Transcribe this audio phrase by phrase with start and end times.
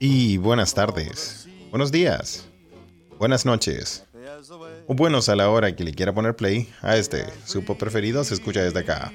[0.00, 2.44] Y buenas tardes, buenos días,
[3.16, 4.04] buenas noches,
[4.88, 8.24] o buenos a la hora que le quiera poner play a este, su pod preferido
[8.24, 9.12] se escucha desde acá.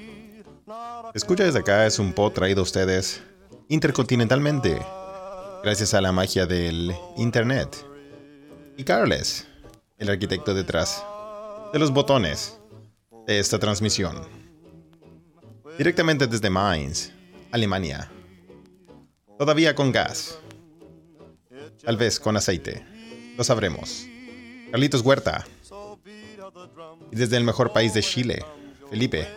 [1.12, 3.22] Escucha desde acá es un pod traído a ustedes
[3.68, 4.78] intercontinentalmente,
[5.62, 7.84] gracias a la magia del Internet.
[8.78, 9.46] Y Carles,
[9.98, 11.04] el arquitecto detrás
[11.70, 12.58] de los botones
[13.26, 14.22] de esta transmisión.
[15.76, 17.12] Directamente desde Mainz,
[17.52, 18.10] Alemania.
[19.38, 20.36] Todavía con gas.
[21.84, 22.84] Tal vez con aceite.
[23.36, 24.04] Lo sabremos.
[24.72, 25.46] Carlitos Huerta.
[27.12, 28.44] Y desde el mejor país de Chile,
[28.90, 29.28] Felipe.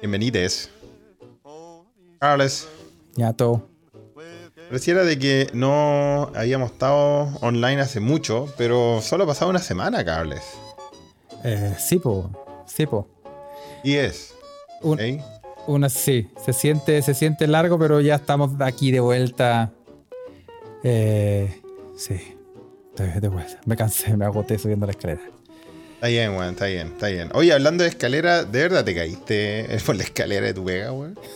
[0.00, 0.68] Bienvenides.
[2.18, 2.66] Carles.
[3.14, 3.68] Ya todo.
[4.68, 10.04] Pareciera de que no habíamos estado online hace mucho, pero solo ha pasado una semana,
[10.04, 10.42] Carles.
[11.44, 12.30] Eh, sí, po.
[12.66, 13.06] Sí, po.
[13.84, 14.34] Y es.
[14.82, 15.22] Un-.
[15.66, 19.70] Una, sí, se siente, se siente largo, pero ya estamos aquí de vuelta.
[20.82, 21.60] Eh,
[21.96, 22.18] sí,
[22.96, 23.58] de vuelta.
[23.66, 25.20] Me cansé, me agoté subiendo la escalera.
[25.94, 27.28] Está bien, weón, está bien, está bien.
[27.34, 31.18] Oye, hablando de escalera, ¿de verdad te caíste por la escalera de tu pega, weón?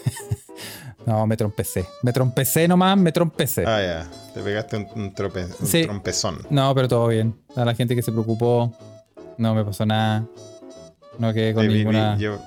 [1.06, 1.84] No, me trompecé.
[2.02, 3.62] Me trompecé nomás, me trompecé.
[3.66, 4.10] Ah, ya.
[4.32, 5.82] Te pegaste un, un trope- un Sí.
[5.84, 6.38] trompezón.
[6.48, 7.36] No, pero todo bien.
[7.56, 8.72] A la gente que se preocupó,
[9.36, 10.24] no me pasó nada.
[11.18, 12.16] No quedé con Sí, vi- vi- ninguna.
[12.16, 12.38] yo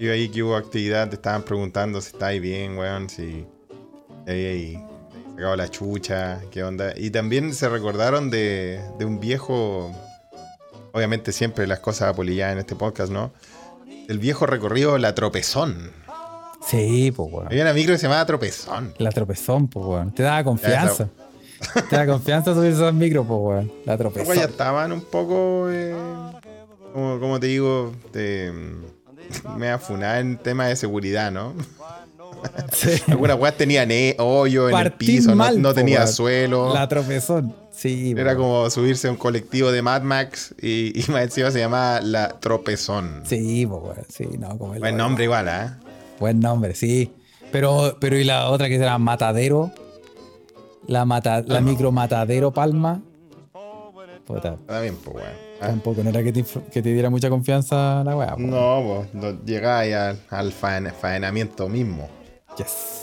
[0.00, 3.46] vi ahí que hubo actividad, te estaban preguntando si estáis bien, weón, si
[4.24, 4.78] te habíais
[5.34, 6.92] sacado la chucha, qué onda.
[6.96, 9.92] Y también se recordaron de, de un viejo,
[10.92, 13.32] obviamente siempre las cosas apolilladas en este podcast, ¿no?
[14.08, 15.90] El viejo recorrido La Tropezón.
[16.66, 17.46] Sí, pues, weón.
[17.46, 18.94] Había una micro que se llamaba Tropezón.
[18.98, 20.14] La tropezón, pues, weón.
[20.14, 21.08] Te daba confianza.
[21.90, 23.72] Te da confianza subir esos micros, pues, weón.
[23.84, 24.26] La Los tropezón.
[24.26, 25.94] güeyes ya estaban un poco, eh,
[26.94, 28.50] como, como te digo, de,
[29.56, 31.54] me afunada en tema de seguridad, ¿no?
[32.72, 32.90] Sí.
[33.08, 36.74] Algunas weas tenían eh, hoyo en el piso, no- mal, no, po, tenía suelo.
[36.74, 37.54] La tropezón.
[37.70, 41.58] Sí, Era como subirse a un colectivo de Mad Max y, y más encima se
[41.60, 43.22] llamaba La Tropezón.
[43.24, 43.96] Sí, weón.
[44.08, 45.78] Sí, no, como el Buen nombre igual, ¿ah?
[46.20, 47.10] Buen nombre, sí.
[47.50, 49.72] Pero, pero y la otra que era Matadero.
[50.86, 53.00] La, mata, la micro Matadero Palma.
[54.26, 55.28] Puta, Está bien, pues, weón.
[55.64, 55.68] ¿Ah?
[55.68, 58.34] tampoco no era que te, que te diera mucha confianza la weá.
[58.38, 62.08] No, pues, ahí al, al faen- faenamiento mismo.
[62.56, 63.00] Yes.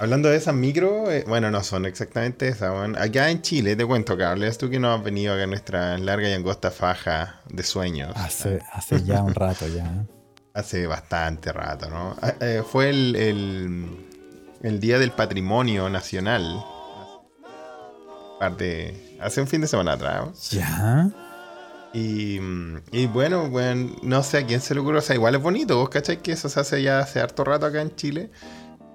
[0.00, 2.96] Hablando de esas micro, eh, bueno, no son exactamente esas, weón.
[2.96, 6.28] Acá en Chile, te cuento, Carles, tú que no has venido acá en nuestra larga
[6.28, 8.12] y angosta faja de sueños.
[8.14, 10.04] Hace, hace ya un rato ya.
[10.54, 12.16] Hace bastante rato, ¿no?
[12.20, 13.86] Ah, eh, fue el, el,
[14.62, 16.64] el Día del Patrimonio Nacional.
[18.40, 20.24] Parte, hace un fin de semana atrás.
[20.24, 20.32] ¿no?
[20.58, 21.10] ¿Ya?
[21.94, 22.38] Y,
[22.92, 24.98] y bueno, bueno, no sé a quién se le ocurrió.
[24.98, 25.76] O sea, igual es bonito.
[25.76, 28.30] Vos cachai que eso se hace ya hace harto rato acá en Chile.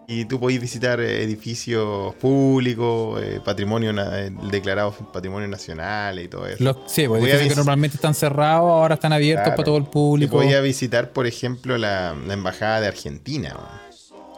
[0.05, 6.45] Y tú podés visitar eh, edificios públicos, eh, patrimonio eh, declarados patrimonio nacional y todo
[6.45, 6.61] eso.
[6.61, 9.55] Los, sí, pues Voy a edificios que normalmente están cerrados, ahora están abiertos Claro.
[9.55, 10.35] para todo el público.
[10.35, 13.55] podía visitar, por ejemplo, la, la embajada de Argentina.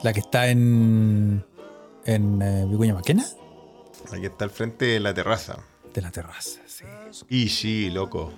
[0.03, 1.43] La que está en.
[2.05, 3.25] en eh, Vicuña Maquena.
[4.13, 5.57] Aquí está al frente de la terraza.
[5.95, 6.59] De la terraza.
[7.29, 8.31] Y sí, loco.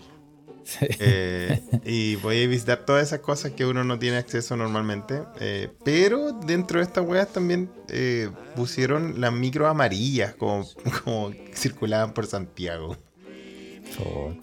[0.63, 0.85] Sí.
[0.99, 5.21] Eh, y podéis visitar todas esas cosas que uno no tiene acceso normalmente.
[5.39, 10.67] eh, pero dentro de estas weas también eh, pusieron las micro amarillas como,
[11.03, 12.97] como circulaban por Santiago.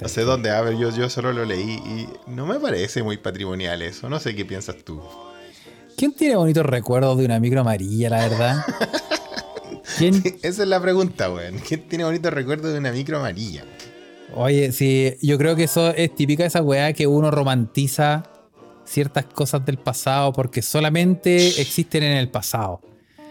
[0.00, 3.18] No sé dónde, a ver, yo, yo solo lo leí y no me parece muy
[3.18, 4.08] patrimonial eso.
[4.08, 5.00] No sé qué piensas tú.
[5.96, 8.64] ¿Quién tiene bonitos recuerdos de una micro amarilla, la verdad?
[9.98, 10.22] ¿Quién?
[10.42, 11.58] Esa es la pregunta, weón.
[11.58, 13.64] ¿Quién tiene bonito recuerdo de una micro amarilla?
[14.36, 18.24] Oye, sí, yo creo que eso es típica de esa weá que uno romantiza
[18.84, 22.80] ciertas cosas del pasado porque solamente existen en el pasado.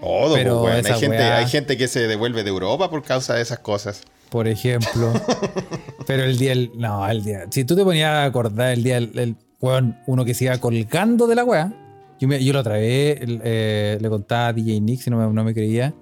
[0.02, 0.86] Todo, Pero pues, weón.
[0.94, 4.04] Hay gente, weá- hay gente que se devuelve de Europa por causa de esas cosas.
[4.30, 5.14] Por ejemplo.
[6.08, 7.46] Pero el día, no, el día.
[7.52, 10.58] Si tú te ponías a acordar el día, el, el weón, uno que se iba
[10.58, 11.72] colgando de la weá.
[12.20, 15.34] Yo, me- yo lo otra vez eh, le contaba a DJ Nick, si no me,
[15.34, 15.94] no me creía,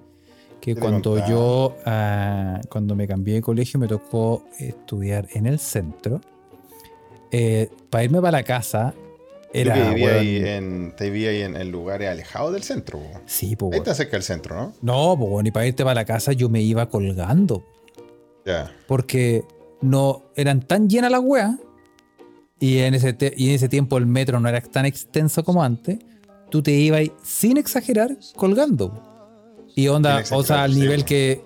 [0.62, 5.46] que ¿Qué le cuando yo, ah, cuando me cambié de colegio, me tocó estudiar en
[5.46, 6.20] el centro.
[7.30, 8.94] Eh, para irme para la casa,
[9.52, 9.74] era.
[9.74, 12.98] Vivías weón, ahí en, te vivías ahí en, en lugares alejados del centro.
[13.00, 13.20] po.
[13.26, 14.72] Sí, pues, Ahí está cerca del centro, ¿no?
[14.82, 17.64] No, pues, ni para irte para la casa yo me iba colgando.
[18.44, 18.72] Ya.
[18.88, 19.44] porque
[19.82, 21.52] no eran tan llenas las weas
[22.58, 25.62] y en, ese te- y en ese tiempo el metro no era tan extenso como
[25.62, 25.98] antes,
[26.50, 29.11] tú te ibas sin exagerar colgando.
[29.74, 31.44] Y onda, o sea, al nivel que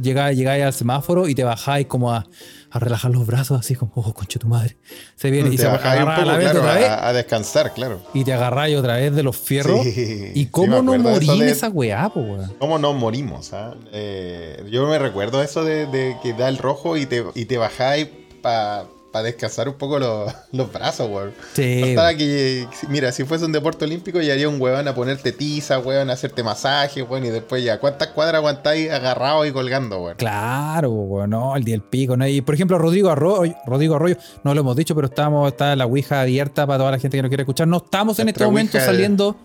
[0.00, 2.26] llegáis, al semáforo y te bajáis como a,
[2.70, 4.76] a relajar los brazos, así como, oh, concha tu madre.
[5.14, 6.88] Se viene y Te se bajáis un agarra a poco, la vez claro, otra vez
[6.88, 8.00] a, a descansar, claro.
[8.12, 9.82] y te agarráis otra vez de los fierros.
[9.84, 12.52] Sí, ¿Y cómo no morí en de- esa weá, po, weón?
[12.58, 13.52] ¿Cómo no morimos?
[13.52, 13.74] ah?
[13.92, 17.56] Eh, yo me recuerdo eso de, de que da el rojo y te, y te
[17.58, 18.08] bajáis
[18.42, 18.86] para
[19.22, 21.32] descansar un poco los, los brazos, weón.
[21.52, 21.80] Sí.
[21.82, 25.78] Bastaba que, mira, si fuese un deporte olímpico, ya haría un weón a ponerte tiza,
[25.78, 30.16] weón, a hacerte masaje, weón, y después ya, ¿cuántas cuadras aguantáis agarrados y colgando, weón?
[30.16, 32.16] Claro, weón, no, el día del pico.
[32.16, 32.26] ¿no?
[32.26, 35.86] Y por ejemplo, Rodrigo Arroyo, Rodrigo Arroyo, no lo hemos dicho, pero estamos, está la
[35.86, 37.68] Ouija abierta para toda la gente que nos quiere escuchar.
[37.68, 39.36] No estamos en Nuestra este momento de- saliendo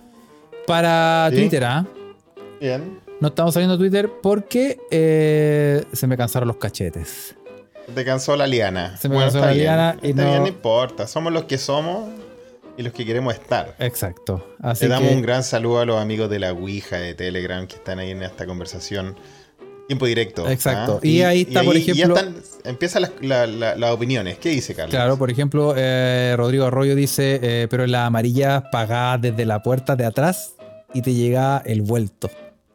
[0.67, 1.35] para ¿Sí?
[1.37, 1.85] Twitter, ¿ah?
[2.59, 2.99] Bien.
[3.19, 7.35] No estamos saliendo a Twitter porque eh, se me cansaron los cachetes.
[7.95, 8.97] Te cansó la liana.
[8.97, 9.63] Se me Bueno, cansó la bien.
[9.63, 11.07] liana y Está no- bien, no importa.
[11.07, 12.09] Somos los que somos
[12.77, 13.75] y los que queremos estar.
[13.79, 14.45] Exacto.
[14.61, 17.67] Así Le damos que, un gran saludo a los amigos de la Ouija de Telegram
[17.67, 19.15] que están ahí en esta conversación.
[19.87, 20.47] Tiempo directo.
[20.47, 20.99] Exacto.
[21.01, 21.05] ¿ah?
[21.07, 24.37] Y ahí está, por ya ejemplo- están- empiezan las, la- la- las opiniones.
[24.37, 24.91] ¿Qué dice Carlos?
[24.91, 29.95] Claro, por ejemplo, eh, Rodrigo Arroyo dice, eh, pero la amarilla pagada desde la puerta
[29.95, 30.53] de atrás
[30.93, 32.29] y te llega el vuelto.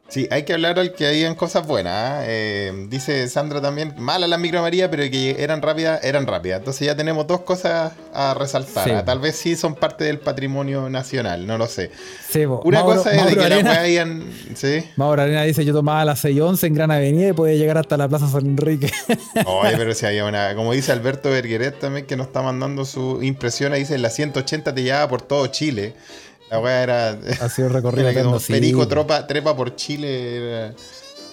[0.07, 1.93] Sí, hay que hablar al que hayan cosas buenas.
[1.95, 2.23] ¿ah?
[2.27, 6.59] Eh, dice Sandra también, malas las micro María, pero que eran rápidas, eran rápidas.
[6.59, 8.83] Entonces ya tenemos dos cosas a resaltar.
[8.85, 8.91] Sí.
[8.91, 9.03] ¿ah?
[9.03, 11.89] Tal vez sí son parte del patrimonio nacional, no lo sé.
[12.29, 12.45] Sí.
[12.45, 14.23] Una Mauro- cosa es de que la Arena- weá hayan.
[14.53, 14.83] Sí.
[14.95, 18.07] Mauro Arena dice, yo tomaba las 6.11 en Gran Avenida y podía llegar hasta la
[18.07, 18.91] Plaza San Enrique.
[19.47, 20.53] Oye, pero si había una.
[20.55, 24.73] Como dice Alberto Bergueret también, que nos está mandando su impresión, ahí dice: la 180
[24.75, 25.95] te llevaba por todo Chile.
[26.49, 27.19] La weá era.
[27.41, 28.53] ha sido recorrido era que sí.
[28.53, 30.37] Perico tropa, trepa por Chile.
[30.37, 30.75] era-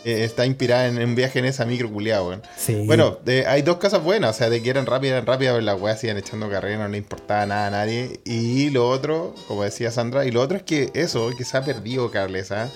[0.05, 2.43] eh, está inspirada en un viaje en esa micro culiada, weón.
[2.57, 2.85] Sí.
[2.87, 5.81] Bueno, hay dos cosas buenas, o sea, de que eran rápidas, eran rápidas, pero las
[5.81, 8.21] weas sigan echando carrera, no le importaba nada a nadie.
[8.25, 11.65] Y lo otro, como decía Sandra, y lo otro es que eso, que se ha
[11.65, 12.69] perdido, Carles, ¿ah?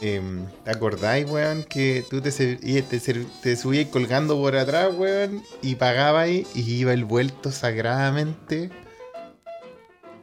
[0.00, 1.64] Em, ¿Te acordáis, weón?
[1.64, 7.52] Que tú te, te, subías colgando por atrás, weón, y pagabas y iba el vuelto
[7.52, 8.70] sagradamente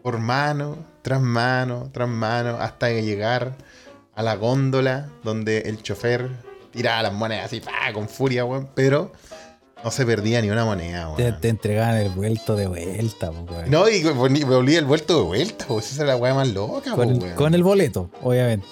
[0.01, 3.55] por mano, tras mano, tras mano, hasta llegar
[4.15, 6.29] a la góndola donde el chofer
[6.71, 9.11] tiraba las monedas así, pa, con furia, weón, pero
[9.83, 11.17] no se perdía ni una moneda, weón.
[11.17, 13.69] te, te entregaban el vuelto de vuelta, weón.
[13.69, 16.91] No, y me volvía el vuelto de vuelta, pues esa es la weá más loca,
[16.91, 17.35] con, po, el, weón.
[17.35, 18.67] con el boleto, obviamente.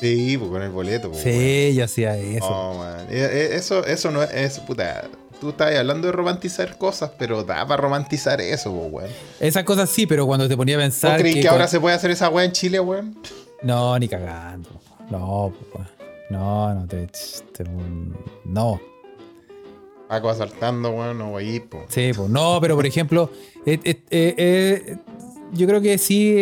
[0.00, 1.22] Sí, pues con el boleto, weón.
[1.22, 2.48] Sí, yo hacía eso.
[2.48, 3.06] No, man.
[3.10, 5.08] Eh, eh, Eso, eso no es, es, puta.
[5.40, 9.08] Tú estás hablando de romantizar cosas, pero da para romantizar eso, weón.
[9.38, 11.78] Esas cosas sí, pero cuando te ponía a ¿Vos pensar crees que, que ahora se
[11.78, 13.16] puede hacer esa weá en Chile, weón?
[13.62, 14.68] No, ni cagando.
[15.10, 15.88] No, weón.
[16.30, 17.64] no, no te, te-
[18.44, 18.80] no.
[20.08, 21.84] Paco asaltando, weón, no voy po.
[21.88, 23.30] Sí, pues no, pero por ejemplo,
[23.64, 24.96] eh, eh, eh, eh,
[25.52, 26.36] yo creo que sí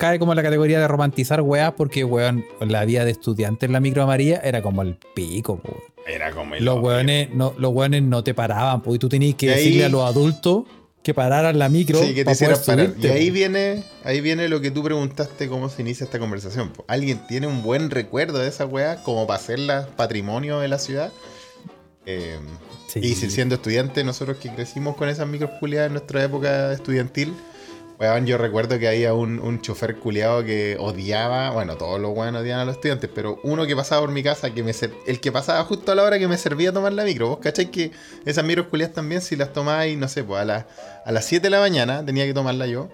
[0.00, 3.72] cae como en la categoría de romantizar weas, porque weón, la vida de estudiante en
[3.72, 5.76] la micro amarilla era como el pico, po.
[6.06, 6.64] Era como el.
[6.64, 6.86] Los hoyo.
[6.86, 9.84] weones no, los weones no te paraban, pues y tú tenías que Y ahí- decirle
[9.86, 10.64] a los adultos
[11.02, 12.86] que pararan la micro Sí, que te hicieran parar.
[12.86, 16.72] subirte, Y ahí viene, ahí viene lo que tú preguntaste, cómo se inicia esta conversación.
[16.88, 21.12] ¿Alguien tiene un buen recuerdo de esa weá como para hacerla patrimonio de la ciudad?
[22.06, 22.38] Eh,
[22.88, 23.00] Sí.
[23.02, 27.34] Y si siendo estudiante, nosotros que crecimos con esas micros culiadas en nuestra época estudiantil,
[27.98, 32.42] weón, yo recuerdo que había un, un chofer culiado que odiaba, bueno, todos los weones
[32.42, 34.72] odiaban a los estudiantes, pero uno que pasaba por mi casa, que me
[35.06, 37.28] el que pasaba justo a la hora que me servía tomar la micro.
[37.28, 37.90] ¿Vos cacháis que
[38.24, 40.64] esas micros culiadas también, si las tomáis, no sé, pues a, las
[41.04, 42.88] a las 7 de la mañana tenía que tomarla yo.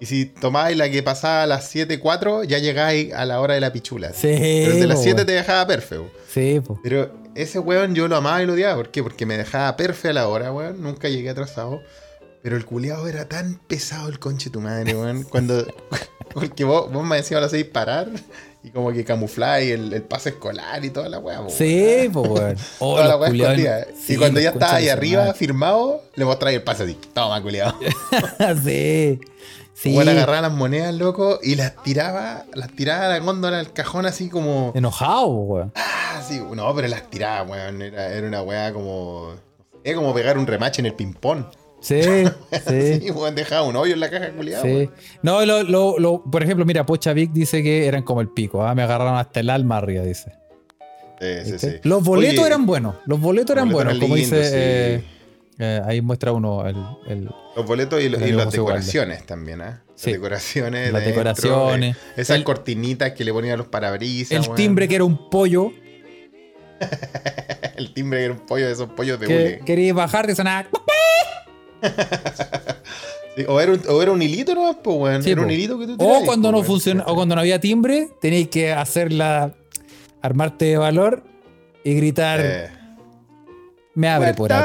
[0.00, 3.60] Y si tomabais la que pasaba a las 7.04, ya llegáis a la hora de
[3.60, 4.12] la pichula.
[4.12, 5.26] Sí, Pero de las po, 7 weón.
[5.26, 6.08] te dejaba perfecto.
[6.32, 6.78] Sí, pues.
[6.84, 8.76] Pero ese weón yo lo amaba y lo odiaba.
[8.76, 9.02] ¿Por qué?
[9.02, 10.80] Porque me dejaba perfecto a la hora, weón.
[10.80, 11.82] Nunca llegué atrasado.
[12.42, 15.24] Pero el culiado era tan pesado el conche tu madre, weón.
[15.24, 15.66] Cuando.
[16.32, 18.08] Porque vos, vos me decías las 6 parar.
[18.62, 22.28] Y como que camufláis el, el pase escolar y toda la weá, po, Sí, pues,
[22.28, 22.56] weón.
[22.80, 23.86] Oh, Toda la weá escondida.
[23.98, 25.38] Sí, y cuando ya estaba ahí arriba, madre.
[25.38, 26.98] firmado, le mostráis el pase así.
[27.14, 27.78] Toma, culiado.
[28.64, 29.20] sí.
[29.74, 29.94] Sí.
[29.94, 34.06] Bueno, agarraba las monedas, loco, y las tiraba, las tiraba a la góndola al cajón
[34.06, 34.72] así como.
[34.74, 35.72] Enojado, weón.
[35.76, 37.80] Ah, sí, no, pero las tiraba, weón.
[37.80, 39.34] Era, era una weá como.
[39.84, 41.44] Era como pegar un remache en el ping-pong.
[41.80, 42.00] Sí,
[42.68, 43.00] sí.
[43.00, 44.62] Sí, weón, dejaba un hoyo en la caja culiada.
[44.62, 44.90] Sí.
[45.22, 48.64] No, lo, lo, lo- por ejemplo, mira, Pocha Vic dice que eran como el pico.
[48.64, 48.74] ¿ah?
[48.74, 50.32] Me agarraron hasta el alma arriba, dice.
[51.20, 51.68] Sí, sí, sí.
[51.82, 52.96] Los boletos Oye, eran buenos.
[53.06, 53.92] Los boletos eran boletos buenos.
[53.96, 54.50] eran como dice.
[54.96, 55.04] eh,
[55.58, 56.76] eh, ahí muestra uno el.
[57.08, 59.82] el- Los boletos y, las decoraciones también, ¿ah?
[59.96, 60.10] Sí.
[60.10, 60.92] Las decoraciones.
[60.92, 61.96] Las dentro, decoraciones.
[61.96, 64.30] eh, esas El- cortinitas que le ponían a los parabrisas.
[64.48, 65.72] el timbre que era un pollo.
[67.76, 69.60] El timbre que era un pollo de esos pollos de Que hule.
[69.64, 70.68] querías bajar de sonar.
[73.36, 75.22] Sí, o, era un, o era un hilito nomás, pues, weón.
[75.22, 75.52] Sí, era un po.
[75.52, 78.48] hilito que tú O tirabas, cuando po, no funciona, o cuando no había timbre, tenéis
[78.48, 79.52] que hacerla,
[80.22, 81.22] armarte de valor
[81.84, 82.68] y gritar, Eh,
[83.94, 84.64] me abre por ¡Puerta!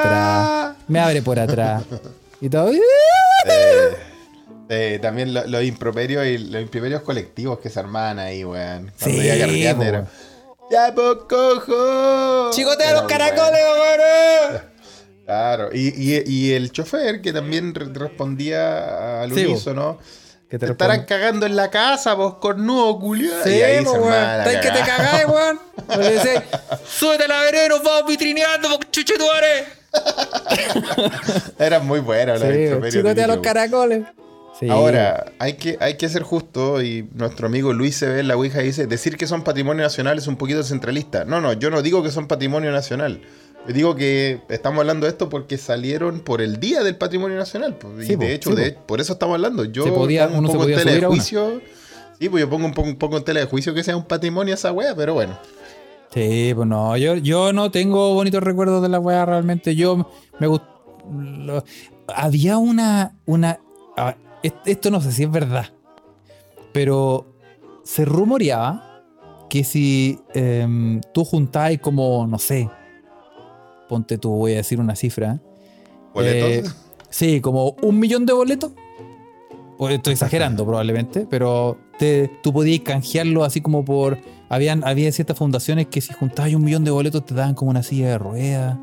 [0.64, 1.84] atrás, me abre por atrás.
[2.42, 2.72] Y todo.
[2.74, 2.82] eh,
[4.70, 8.92] eh, también lo- los improperios y los improperios colectivos que se armaban ahí, weón.
[9.00, 10.08] Cuando Sí, carreteando po, era.
[10.72, 12.50] ¡Ya, pues, cojo!
[12.52, 14.73] ¡Chicotea los caracoles, weón!
[15.26, 19.98] Claro, y, y- y el chofer que también re- respondía al Sí, unísono.
[20.50, 23.44] Que Te te estarán cagando en la casa, vos cornudo, culiado.
[23.44, 24.10] Sí, weón.
[24.12, 25.60] la ¿Sabes que te cagáis, weón?
[26.88, 29.66] Súbete a la vereda y nos vamos vitrineando, porque chuchetuare.
[31.60, 34.04] Eran muy buenos los Sí, chicotea de los caracoles.
[34.60, 34.70] Sí.
[34.70, 38.36] Ahora, hay que, hay que ser justo y nuestro amigo Luis se ve en la
[38.36, 41.26] Ouija y dice, decir que son patrimonio nacional es un poquito centralista.
[41.26, 43.22] No, no, yo no digo que son patrimonio nacional.
[43.68, 47.76] Digo que estamos hablando de esto porque salieron por el Día del Patrimonio Nacional.
[47.78, 48.82] pues, y Sí, de hecho, sí, de- po.
[48.88, 49.64] por eso estamos hablando.
[49.66, 51.62] Yo Se podía- un uno se poco en tela de juicio.
[52.20, 54.04] Sí, pues yo pongo un poco, un poco en tela de juicio que sea un
[54.06, 55.38] patrimonio esa wea, pero bueno.
[56.14, 59.76] Sí, pues no, yo, yo no tengo bonitos recuerdos de la weá realmente.
[59.76, 60.68] Yo me gustó.
[62.08, 63.16] Había una.
[63.26, 63.60] una
[64.44, 65.68] est- esto no sé si es verdad.
[66.72, 67.26] Pero
[67.84, 69.02] se rumoreaba
[69.50, 72.70] que si em, tú juntabas como, no sé,
[73.94, 75.40] ponte tú, voy a decir una cifra.
[76.16, 76.50] ¿Boletos?
[76.50, 76.64] Eh,
[77.10, 78.72] sí, como un millón de boletos.
[79.88, 84.18] Estoy exagerando probablemente, pero te, tú podías canjearlo así como por...
[84.50, 87.84] Habían, había ciertas fundaciones que si juntabas un millón de boletos te daban como una
[87.84, 88.78] silla de ruedas.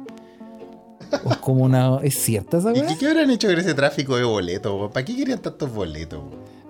[1.25, 1.99] o como una...
[2.03, 4.93] ¿Es cierta esa ¿Y qué, habrán hecho con ese tráfico de boletos?
[4.93, 6.23] ¿Para qué querían tantos boletos?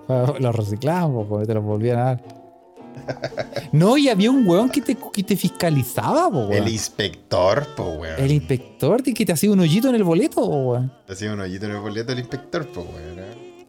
[0.41, 2.40] Los reciclaban, pues, te los volvían a dar.
[3.73, 6.53] No, y había un weón que te, que te fiscalizaba, po, weón.
[6.53, 8.15] El inspector, po, weón.
[8.19, 10.93] El inspector que te hacía un hoyito en el boleto, po, weón.
[11.09, 13.19] Hacía un hoyito en el boleto del inspector, pues, weón.
[13.19, 13.67] ¿eh?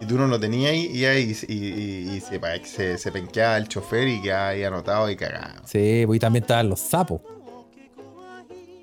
[0.00, 3.68] Y tú no lo tenías y, ahí- y, y- y se, se, se penqueaba el
[3.68, 5.62] chofer y quedaba ahí anotado y cagado.
[5.64, 7.20] Sí, pues y también estaban los sapos.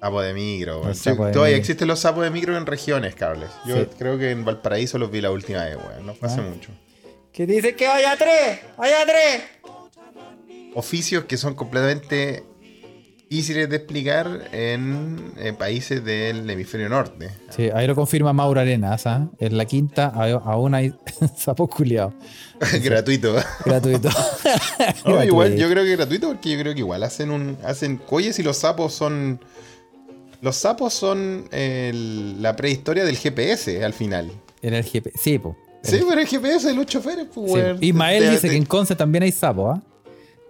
[0.02, 0.96] Sapo de micro, weón.
[0.96, 1.46] Sí, todavía micro.
[1.48, 3.50] existen los sapos de micro en regiones, cables.
[3.66, 3.88] Yo Sí.
[3.98, 6.06] creo que en Valparaíso los vi la última vez, weón.
[6.06, 6.44] No fue hace Ah.
[6.54, 6.70] mucho.
[7.40, 9.44] Que dice que vaya tres, vaya tres.
[10.76, 12.44] Oficios que son completamente
[13.30, 17.30] difíciles de explicar en, eh, países del hemisferio norte.
[17.56, 19.30] Sí, ahí lo confirma Mauro Arenas, ¿ah?
[19.40, 20.94] En la quinta aún hay
[21.38, 22.14] sapos culiados.
[22.84, 23.34] Gratuito.
[23.64, 24.10] Gratuito.
[25.06, 27.58] No, igual, yo creo que gratuito porque yo creo que igual hacen un.
[27.64, 29.40] hacen Coyes y los sapos son.
[30.42, 34.30] Los sapos son el- la prehistoria del GPS al final.
[34.62, 35.12] En el GP.
[35.18, 35.56] Sí, po.
[35.82, 37.58] Sí, pero el GPS de los choferes, pues, Sí.
[37.58, 37.78] weón.
[37.82, 39.82] Ismael Te- dice te- que en Conce también hay sapos, ¿ah?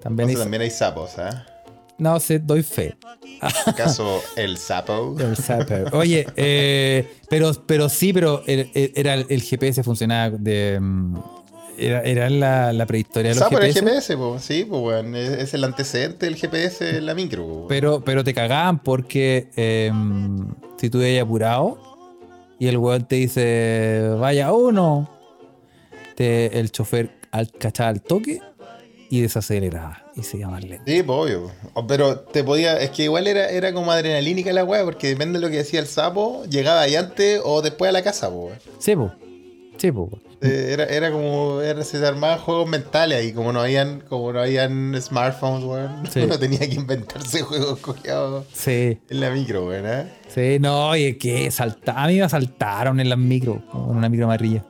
[0.02, 1.46] También hay también hay sapos, ¿ah?
[1.98, 2.96] No sé, doy fe.
[3.66, 5.16] ¿Acaso el sapo?
[5.20, 5.74] El sapo.
[5.98, 10.78] Oye, eh, pero, pero sí, pero el- el- era el, el GPS funcionaba de.
[10.80, 11.16] mm,
[11.78, 14.14] Era, era la, la prehistoria de los sapo era el GPS.
[14.14, 15.16] GPS, pues, sí, pues, weón.
[15.16, 17.68] Es, es el antecedente del GPS en la micro, weón.
[17.70, 19.92] Pero, pero te cagaban porque eh,
[20.78, 21.78] si tú ibas apurado
[22.60, 25.10] y el weón te dice, vaya uno,
[26.20, 28.42] te, el chofer al, cachaba el toque
[29.10, 30.84] y desaceleraba y se más lento.
[30.86, 31.52] Sí, pues, obvio.
[31.88, 32.78] Pero te podía.
[32.78, 35.80] Es que igual era, era como adrenalínica la weá, porque depende de lo que decía
[35.80, 38.60] el sapo, llegaba ahí antes o después a la casa, pues.
[38.80, 38.96] Sí.
[40.42, 44.42] Eh, Era, era como, era, se armaban juegos mentales ahí, como no habían, como no
[44.42, 46.04] habían smartphones, weón.
[46.12, 46.20] Sí.
[46.20, 50.04] Uno tenía que inventarse juegos cogidos Sí, en la micro, weón, ¿eh?
[50.28, 54.10] sí, no, y es que salta, a mí me asaltaron en las micro, en una
[54.10, 54.66] micro amarilla.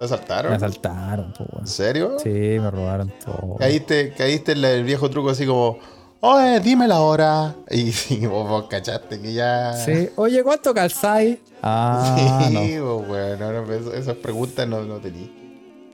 [0.00, 0.50] ¿Lo asaltaron?
[0.52, 1.44] Me asaltaron, po.
[1.60, 2.16] ¿En serio?
[2.22, 3.56] Sí, me robaron todo.
[3.58, 5.78] Caíste, caíste en el viejo truco así como,
[6.20, 7.56] oye, dime la hora.
[7.70, 9.72] Y, y vos, vos cachaste que ya...
[9.72, 11.38] Sí, oye, ¿cuánto calzáis?
[11.62, 12.60] Ah, no.
[12.62, 15.28] Sí, no, no, eso- esas preguntas no, no tenía.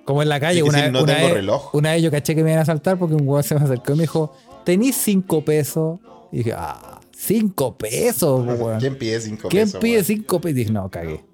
[0.04, 1.75] Como en la calle, una, si no una tengo vez, reloj.
[1.75, 3.92] una vez yo caché que me iban a asaltar porque un weón se me acercó
[3.92, 4.34] y me dijo,
[4.64, 5.99] ¿tenís cinco pesos?
[6.30, 8.78] Y dije, ah, cinco pesos, weón.
[8.80, 10.04] ¿Quién pide cinco ¿Quién pesos, pide weón?
[10.04, 10.50] cinco pesos?
[10.50, 11.25] Y dije, no, cagué.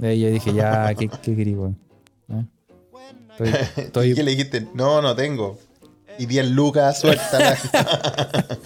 [0.00, 1.76] Y yo dije, ya, ¿qué, qué querí, weón?
[2.30, 2.44] ¿Eh?
[3.38, 4.66] Estoy, ¿Y estoy- qué le dijiste?
[4.74, 5.58] No, no tengo.
[6.18, 7.56] Y 10 lucas, suéltala.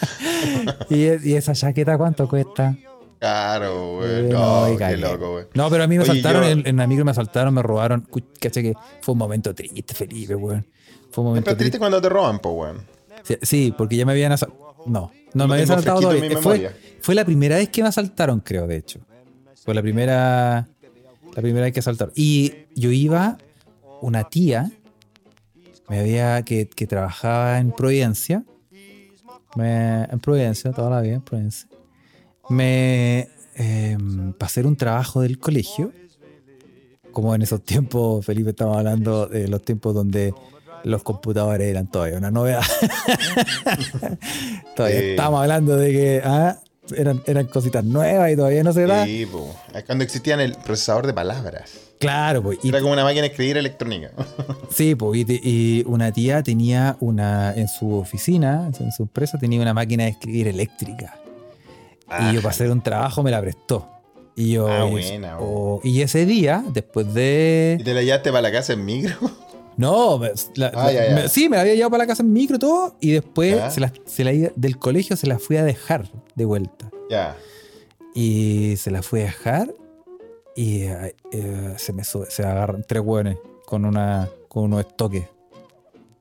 [0.89, 2.77] ¿Y, y esa chaqueta cuánto cuesta?
[3.19, 4.27] claro, weón.
[4.27, 5.49] Eh, No, qué loco, weón.
[5.55, 7.63] No, pero a mí me Oye, asaltaron, yo- en, en la micro me asaltaron, me
[7.63, 8.09] robaron.
[8.41, 10.67] Caché que fue un momento triste, Felipe, weón.
[11.11, 11.79] Fue un momento es triste triste.
[11.79, 12.87] cuando te roban, po, weón.
[13.25, 14.75] Sí, sí, porque ya me habían asaltado.
[14.87, 16.39] No, no me habían asaltado todavía.
[16.39, 19.01] Fue, fue la primera vez que me asaltaron, creo, de hecho.
[19.65, 20.69] Fue la primera.
[21.35, 22.13] La primera vez que asaltaron.
[22.17, 23.37] Y yo iba,
[24.01, 24.71] una tía,
[25.89, 26.43] me había.
[26.43, 28.45] que, que trabajaba en Providencia.
[29.57, 31.69] Me- en Providencia, toda la vida en Providencia.
[32.49, 33.29] Me.
[33.57, 33.97] Eh,
[34.39, 35.93] para hacer un trabajo del colegio.
[37.13, 40.33] Como en esos tiempos, Felipe, estamos hablando de los tiempos donde
[40.85, 42.63] los computadores eran todavía una novedad.
[44.77, 45.07] todavía Sí.
[45.11, 46.59] estamos hablando de que ah,
[46.97, 49.05] eran, eran cositas nuevas y todavía no se da.
[49.05, 49.55] Sí, po.
[49.75, 51.71] Es cuando existían el procesador de palabras.
[51.99, 52.59] Claro, pues.
[52.65, 54.11] Era como una máquina de escribir electrónica.
[54.71, 55.25] sí, pues.
[55.29, 57.53] Y, una tía tenía una.
[57.55, 61.17] En su oficina, en su empresa, tenía una máquina de escribir eléctrica.
[62.21, 63.89] Y yo para hacer un trabajo me la prestó.
[64.35, 64.69] Y yo.
[64.69, 67.77] Ah, buena, oh, y ese día, después de.
[67.79, 69.31] ¿Y te la llevaste para la casa en micro?
[69.81, 70.21] No,
[70.57, 71.15] la- Ah, ya, ya.
[71.15, 72.97] me- sí, me la había llevado para la casa en micro y todo.
[73.01, 76.91] Y después se la, se la del colegio se la fui a dejar de vuelta.
[77.09, 77.37] ya.
[78.15, 79.73] Y se la fui a dejar.
[80.57, 85.27] Y eh, eh, se me sube- se agarran tres hueones con una con unos estoques.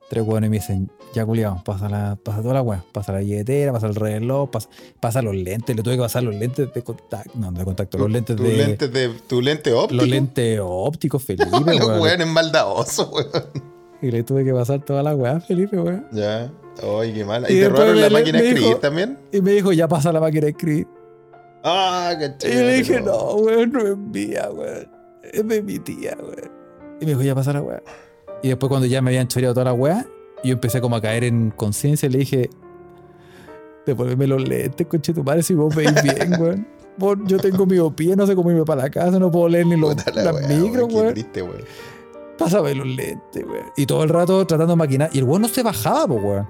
[0.08, 3.72] Tres hueones me dicen, ya culiado, pasa, la, pasa toda la hueá, pasa la billetera,
[3.72, 4.68] pasa el reloj, pasa,
[5.00, 8.10] pasa los lentes, le tuve que pasar los lentes de contacto, no, de contacto, los
[8.10, 10.00] lentes tu de lente de tu lente óptico.
[10.02, 12.00] los lentes ópticos, Felipe, Los weón.
[12.00, 13.28] weones maldadosos, weón.
[14.02, 16.06] Y le tuve que pasar toda la weá, Felipe, weón.
[16.12, 16.50] Ya.
[16.82, 17.44] Ay, qué mal.
[17.48, 19.18] Y ¿Y te robaron la máquina de escribir también?
[19.32, 20.86] Y me dijo, ya pasa la máquina de escribir.
[21.62, 22.58] Ah, qué Y chévere.
[22.60, 24.88] yo le dije, no, weón, no es mía, weón.
[25.22, 26.50] Es de mi tía, weón.
[27.00, 27.82] Y me dijo, ya pasa la weá.
[28.42, 30.06] Y después cuando ya me habían choreado toda la weá,
[30.44, 32.50] yo empecé como a caer en conciencia y le dije,
[33.86, 36.66] devuélveme los lentes, coche tu madre, si vos veis bien, weón.
[37.26, 39.96] Yo tengo miopía, no sé cómo irme para la casa, no puedo leer ni los,
[40.14, 41.14] las micros, weón.
[42.36, 43.66] Pásame los lentes, weón.
[43.76, 45.10] Y todo el rato tratando de maquinar.
[45.12, 46.46] Y el weón no se bajaba, weón.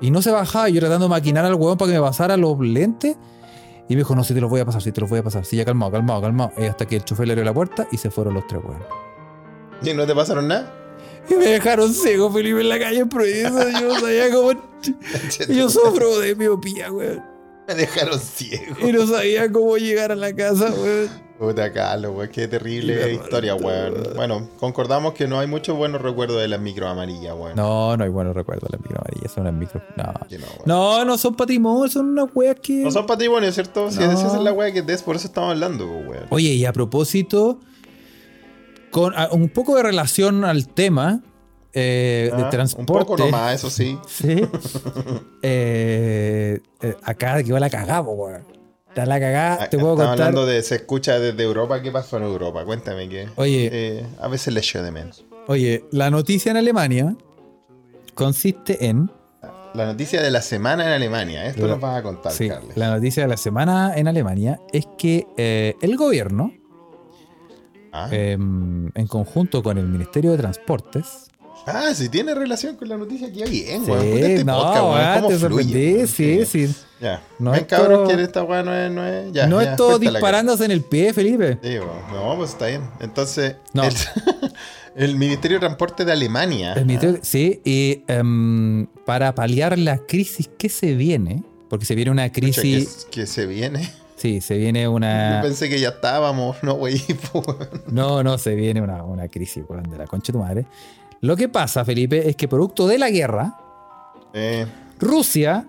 [0.00, 0.68] Y no se bajaba.
[0.68, 3.16] Y yo tratando de maquinar al weón para que me pasara los lentes.
[3.88, 5.22] Y me dijo, no, si te los voy a pasar, si te los voy a
[5.22, 5.44] pasar.
[5.44, 6.52] Sí, ya calmado, calmado, calmado.
[6.58, 8.82] Y hasta que el chofer le abrió la puerta y se fueron los tres weón.
[9.82, 10.83] ¿Y no te pasaron nada?
[11.28, 13.80] Y me dejaron ciego, Felipe, en la calle prohibida.
[13.80, 14.52] Yo no sabía cómo.
[15.48, 17.22] Yo sufro de miopía, weón.
[17.66, 18.76] Me dejaron ciego.
[18.86, 21.08] Y no sabía cómo llegar a la casa, weón.
[21.38, 22.28] Puta Carlos, weón.
[22.28, 23.94] Qué terrible Qué historia, weón.
[24.14, 27.56] Bueno, concordamos que no hay muchos buenos recuerdos de las micro amarillas, weón.
[27.56, 29.28] No, no hay buenos recuerdos de la micro amarilla.
[29.28, 29.82] Son las micro.
[29.96, 30.04] No.
[30.04, 30.64] No.
[30.66, 32.84] No, no son patrimonio, son unas weas que.
[32.84, 33.90] No son patrimonios, ¿cierto?
[33.90, 36.26] Si esa es la weá que es, por eso estamos hablando, weón.
[36.28, 37.58] Oye, y a propósito,
[38.94, 41.20] con a- un poco de relación al tema
[41.72, 42.92] eh, de Ah, transporte.
[42.92, 43.98] Un poco nomás, eso sí.
[44.06, 44.40] Sí.
[45.42, 48.44] Eh, eh, acá que va la cagada, weón.
[48.88, 50.12] Está la cagada, Ah, te puedo contar.
[50.12, 51.82] hablando de se escucha desde Europa.
[51.82, 52.64] ¿Qué pasó en Europa?
[52.64, 53.28] Cuéntame que.
[53.36, 53.68] Oye.
[53.72, 55.24] eh, a veces le echo de menos.
[55.48, 57.16] Oye, la noticia en Alemania
[58.14, 59.10] consiste en.
[59.74, 61.46] La noticia de la semana en Alemania.
[61.46, 62.76] Esto La- nos vas a contar, Sí, Carles.
[62.76, 65.26] la noticia de la semana en Alemania es que
[65.82, 66.52] el gobierno,
[67.96, 68.08] Ah.
[68.10, 71.06] em, en conjunto con el Ministerio de Transportes,
[71.66, 74.04] Ah, si tiene relación con la noticia, qué bien, Sí, weón.
[74.18, 76.74] Este no, podcast, weón, weón, cómo te fluye, sí, sí.
[77.00, 77.22] Ya.
[77.38, 79.32] No Ven, es todo- que esta weá no es, no es.
[79.32, 81.58] Ya, no ya, es todo disparándose en el pie, Felipe.
[81.62, 82.00] que- Sí, weón.
[82.12, 82.82] No, pues está bien.
[83.00, 83.84] Entonces, No.
[83.84, 83.94] el,
[84.96, 86.74] el Ministerio de Transporte de Alemania.
[86.74, 92.10] El ministerio- sí, y em, para paliar la crisis que se viene, porque se viene
[92.10, 93.90] una Pucha, crisis, que, que se viene.
[94.24, 96.98] Sí, se viene Yo una, pensé que ya estábamos, no, güey.
[97.32, 97.46] pues,
[97.88, 100.66] no, no, se viene una, una crisis, weón, de la concha de tu madre.
[101.20, 103.54] Lo que pasa, Felipe, es que producto de la guerra,
[104.32, 104.66] Eh,
[104.98, 105.66] Rusia,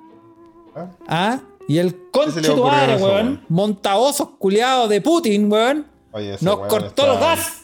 [0.73, 0.87] Ah.
[1.07, 6.55] ah, y el concha de tu madre, weón, montaosos culiados de Putin, weón, oye, nos
[6.57, 7.61] weón cortó está- los gas.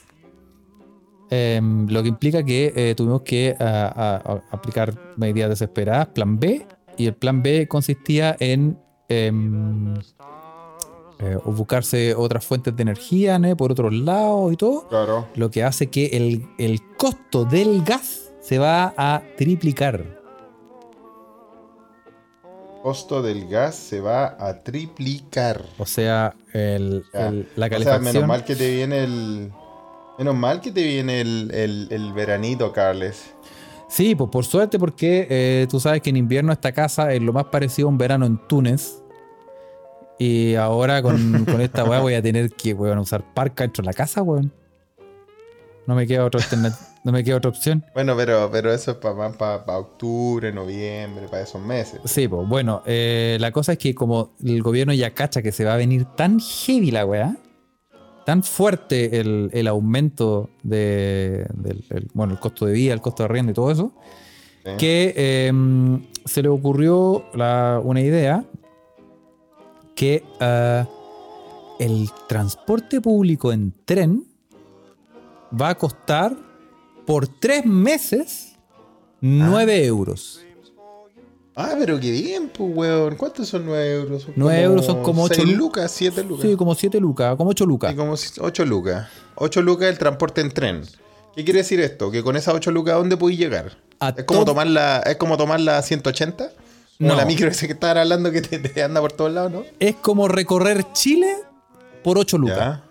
[1.29, 3.63] Em, lo que implica que eh, tuvimos que a-
[3.95, 8.77] a- a- aplicar medidas desesperadas, plan B, y el plan B consistía en
[9.07, 9.93] em,
[11.21, 13.55] eh, o buscarse otras fuentes de energía ¿no?
[13.55, 15.27] por otros lados y todo, Claro.
[15.35, 20.19] lo que hace que el, el costo del gas se va a triplicar.
[22.83, 25.61] Costo del gas se va a triplicar.
[25.77, 28.03] O sea, el- la O sea, calefacción...
[28.03, 29.51] menos mal que te viene el.
[30.17, 33.33] Menos mal que te viene el, el, el veranito, Carles.
[33.87, 37.33] Sí, pues por suerte, porque eh, tú sabes que en invierno esta casa es lo
[37.33, 39.00] más parecido a un verano en Túnez.
[40.21, 43.87] Y ahora con, con esta weá voy a tener que weón, usar parca dentro de
[43.87, 44.51] la casa, weón.
[45.87, 46.41] No me queda otra
[47.03, 47.83] no me queda otra opción.
[47.95, 51.99] Bueno, pero, pero eso es para para octubre, noviembre, para esos meses.
[52.05, 55.65] Sí, pues bueno, eh, la cosa es que como el gobierno ya cacha que se
[55.65, 57.35] va a venir tan heavy la weá,
[58.27, 63.23] tan fuerte el, el aumento de, del el- bueno, el costo de vida, el costo
[63.23, 63.91] de arriendo y todo eso,
[64.63, 64.71] ¿sí?
[64.77, 65.51] que eh,
[66.25, 68.45] se le ocurrió la- una idea
[70.01, 70.87] que ah,
[71.79, 74.25] el transporte público en tren
[75.53, 76.35] va a costar
[77.05, 78.55] por tres meses
[79.19, 80.41] 9 euros.
[81.55, 83.15] Ah, pero qué bien, pues, weón.
[83.15, 84.23] ¿Cuántos son 9 euros?
[84.23, 86.47] Son 9 euros son como ocho 6 lu- lucas, 7 lucas.
[86.49, 87.91] Sí, como 7 lucas, como 8 lucas.
[87.91, 88.15] Sí, como
[88.47, 89.07] 8 lucas.
[89.35, 90.81] 8 lucas el transporte en tren.
[91.35, 92.09] ¿Qué quiere decir esto?
[92.09, 93.77] Que con esas 8 lucas, ¿a dónde podéis llegar?
[93.99, 96.49] A ¿Es como, tomar la, ¿Es como tomar la 180?
[97.01, 97.19] Como No.
[97.19, 99.63] la micro esa que estaban hablando que te, te anda por todos lados, ¿no?
[99.79, 101.35] Es como recorrer Chile
[102.03, 102.57] por 8 lucas.
[102.57, 102.83] ¿Ya?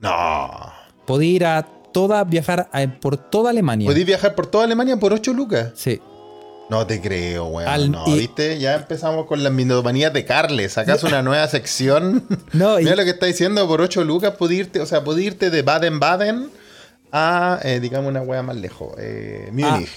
[0.00, 0.72] No.
[1.04, 3.86] Podía ir a toda, viajar a- por toda Alemania.
[3.88, 5.72] ¿Podéis viajar por toda Alemania por 8 lucas?
[5.74, 6.00] Sí.
[6.68, 7.68] No te creo, weón.
[7.68, 8.58] Al- no, y- ¿viste?
[8.58, 10.72] Ya empezamos con las minomanías de Carles.
[10.72, 12.26] Sacas una nueva sección.
[12.52, 15.24] No, y- Mira lo que está diciendo, por 8 lucas podés irte, o sea, podés
[15.26, 16.50] irte de Baden-Baden
[17.12, 18.92] a, eh, digamos, una wea más lejos.
[18.98, 19.88] Eh, Múnich.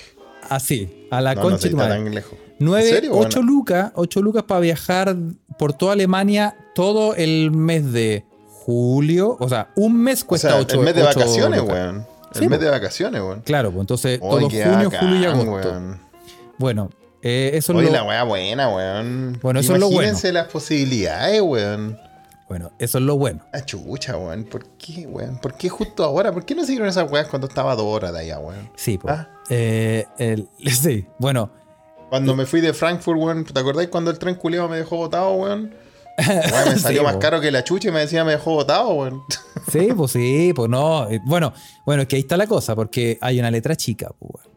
[0.49, 1.93] Así, a la no, no concha madre.
[2.03, 2.33] tan lejos.
[2.59, 3.47] ¿En 9, serio, 8 weón?
[3.47, 5.15] lucas, 8 lucas para viajar
[5.57, 9.37] por toda Alemania todo el mes de julio.
[9.39, 12.05] O sea, un mes O cuesta sea, 8 el mes de vacaciones, weón.
[12.33, 13.41] El Sí, mes de vacaciones, weón.
[13.41, 15.69] Claro, pues entonces todo junio, bacán, julio y agosto.
[15.69, 15.99] weón.
[16.57, 16.89] Bueno,
[17.21, 19.39] eh, eso es Oye, lo, la wea buena, weón.
[19.41, 20.01] Bueno, eso es lo bueno.
[20.01, 21.97] Imagínense las posibilidades, weón.
[22.49, 23.45] Bueno, eso es lo bueno.
[23.53, 24.43] Ah, chucha, weón.
[24.43, 25.37] ¿Por qué, weón?
[25.37, 26.31] ¿Por qué justo ahora?
[26.33, 28.69] ¿Por qué no siguieron esas weas cuando estaba dos horas de allá, weón?
[28.75, 29.13] Sí, pues.
[29.15, 29.29] Ah.
[29.49, 31.51] Eh, el- sí, bueno,
[32.09, 35.33] Cuando me fui de Frankfurt, weón, ¿te acordáis cuando el tren culiado me dejó botado,
[35.35, 35.73] weón?
[36.19, 37.19] Weón, me Sí, salió más po.
[37.19, 39.21] caro que la chucha y me decía me dejó botado, weón.
[39.71, 41.09] sí, pues sí, pues no.
[41.09, 41.53] eh, Bueno,
[41.85, 44.49] bueno, es que ahí está la cosa, porque hay una letra chica, weón.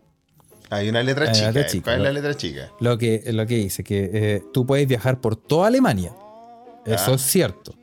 [0.70, 1.46] Hay una letra Hay una chica.
[1.48, 1.66] letra eh.
[1.70, 2.70] chica, ¿Cuál es la letra chica?
[2.80, 6.12] Lo que, lo que dice, que eh, tú puedes viajar por toda Alemania.
[6.86, 7.14] Eso Ya.
[7.14, 7.74] es cierto.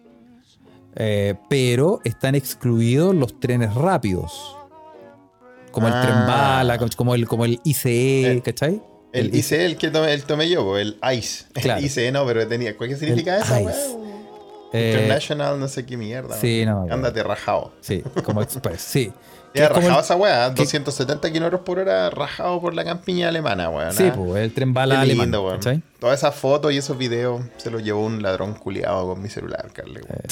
[1.01, 4.55] Eh, pero están excluidos los trenes rápidos.
[5.71, 6.01] Como el Ah.
[6.01, 8.81] tren bala, como el, como el ICE, Eh, ¿cachai?
[9.13, 11.45] El ICE, el que tomé, el tomé yo, el ICE.
[11.53, 11.79] Claro.
[11.79, 12.75] El ICE no, pero tenía.
[12.75, 13.97] ¿Cuál qué significa El eso, ICE.
[14.73, 16.35] Eh, International, no sé qué mierda.
[16.35, 16.85] sí, no.
[16.91, 17.71] Ándate rajado.
[17.81, 19.11] Sí, como Express, sí.
[19.53, 23.29] Que es rajado el- esa weá, que- 270 kilómetros por hora rajado por la campiña
[23.29, 23.93] alemana, weón.
[23.93, 25.31] Sí, pues, el tren bala alemán.
[25.99, 29.69] Todas esas fotos y esos videos se los llevó un ladrón culiado con mi celular,
[29.73, 30.01] Carly.
[30.01, 30.23] weón.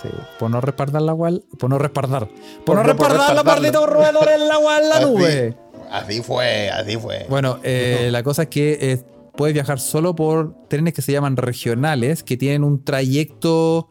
[0.00, 2.28] Sí, por no respaldar la gual, por no respaldar.
[2.28, 3.52] Por, Por no respaldar los respaldarlo.
[3.62, 5.56] malditos roedores en la en la nube.
[5.90, 7.26] Así fue, así fue.
[7.28, 9.04] Bueno, eh, la cosa es que eh,
[9.36, 13.90] puedes viajar solo por trenes que se llaman regionales, que tienen un trayecto,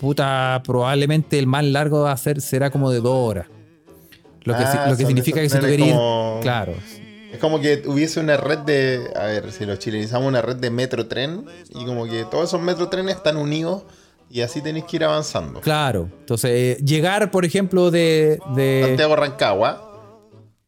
[0.00, 3.46] puta, probablemente el más largo va a ser, será como de dos horas.
[4.46, 5.90] Lo que, Ah, si- lo que significa que si tú querías...
[5.90, 6.72] como- Claro,
[7.32, 9.10] Es como que hubiese una red de.
[9.14, 11.44] A ver, si lo chilenizamos, una red de metro tren.
[11.70, 13.82] Y como que todos esos metro trenes están unidos.
[14.30, 15.60] Y así tenéis que ir avanzando.
[15.60, 16.08] claro.
[16.20, 18.38] Entonces, eh, llegar, por ejemplo, de...
[18.56, 19.82] de Santiago Rancagua.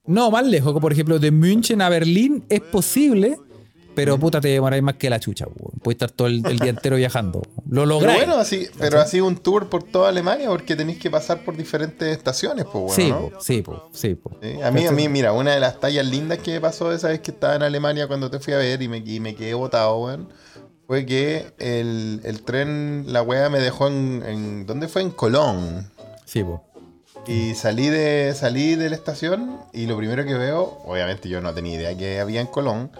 [0.07, 3.39] no, más lejos, por ejemplo, de München a Berlín es posible,
[4.03, 5.47] pero puta, te demoráis más que la chucha.
[5.47, 5.73] weón.
[5.83, 7.43] Puedes estar todo el, el día entero viajando.
[7.69, 8.19] Lo Pero lográis.
[8.27, 12.09] bueno, así, pero así un tour por toda Alemania porque tenéis que pasar por diferentes
[12.17, 13.29] estaciones, pues bueno, sí, ¿no?
[13.31, 14.31] po, sí, po, sí, po.
[14.43, 17.21] Sí, A mí, a mí, mira, una de las tallas lindas que pasó esa vez
[17.21, 19.99] que estaba en Alemania cuando te fui a ver y me, y me quedé botado,
[19.99, 20.29] weón,
[20.87, 25.03] fue que el, el tren, la wea me dejó en, en- ¿Dónde fue?
[25.03, 25.91] En Colón.
[26.25, 26.65] Sí, po.
[27.27, 31.53] Y salí de, salí de la estación y lo primero que veo, obviamente yo no
[31.53, 32.91] tenía idea que había en Colón.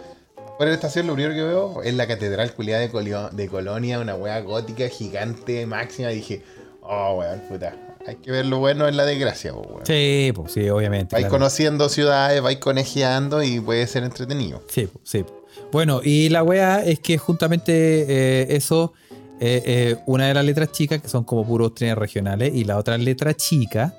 [0.59, 3.49] Fuera de la estación lo primero que veo es la catedral culiada de, Colio- de
[3.49, 6.11] Colonia, una wea gótica gigante máxima.
[6.11, 6.43] Y dije,
[6.83, 9.87] oh weón, puta, hay que ver lo bueno en la desgracia, po, weón.
[9.87, 11.15] Sí, po, sí, obviamente.
[11.15, 11.39] Vais claro.
[11.39, 14.61] conociendo ciudades, vais conejeando y puede ser entretenido.
[14.69, 15.23] Sí, po, sí.
[15.23, 15.45] po.
[15.71, 18.95] Bueno, y la wea es que justamente eh, eso,
[19.39, 22.79] eh, eh, una de las letras chicas, que son como puros trenes regionales, y la
[22.79, 23.95] otra letra chica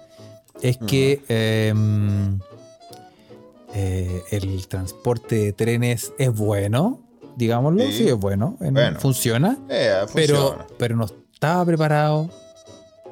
[0.62, 1.22] es que
[3.74, 7.00] eh, el transporte de trenes es bueno,
[7.36, 8.08] digámoslo, sí, Sí.
[8.10, 9.00] es bueno, en- Bueno.
[9.00, 10.68] funciona, Eh, pero, funciona.
[10.78, 12.30] pero no estaba preparado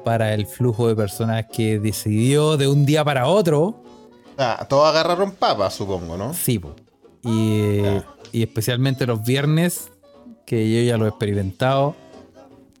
[0.04, 3.82] para el flujo de personas que decidió de un día para otro
[4.40, 6.32] Ah, todos agarraron papas, supongo, ¿no?
[6.32, 6.74] Sí, po.
[7.24, 8.06] Y, Ya.
[8.30, 9.90] y especialmente los viernes,
[10.46, 11.96] que yo ya lo he experimentado.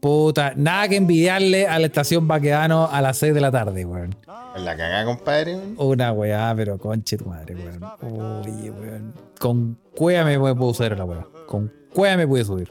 [0.00, 4.14] Puta, nada que envidiarle a la estación Baquedano a las 6 de la tarde, weón.
[4.56, 5.56] La cagada, compadre.
[5.76, 8.42] Una weá, pero conche tu madre, weón.
[8.42, 9.12] Oye, weón.
[9.38, 11.26] Con cueva me puedo subir la weá.
[11.46, 12.70] Con cueva me pude subir.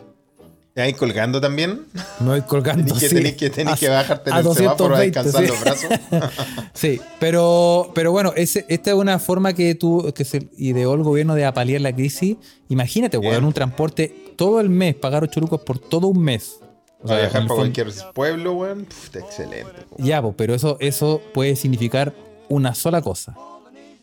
[0.73, 1.85] ¿Te vais colgando también?
[2.19, 2.93] Me voy colgando.
[2.93, 5.41] Tenés que, sí, tenés que, tenés a- que bajarte en el semáforo a 220, descansar
[5.43, 5.47] sí.
[5.49, 6.33] los brazos.
[6.73, 11.01] Sí, pero, pero bueno, ese- esta es una forma que tú, que se ideó el
[11.01, 12.37] gobierno de apalear la crisis.
[12.69, 16.59] Imagínate, weón, un transporte todo el mes, pagar 8 lucas por todo un mes.
[17.03, 18.87] O sea, viajar fondo- cualquier pueblo, weón.
[18.89, 19.71] está excelente.
[19.89, 19.95] po.
[19.99, 22.13] Ya, pues, pero eso, eso puede significar
[22.49, 23.35] una sola cosa.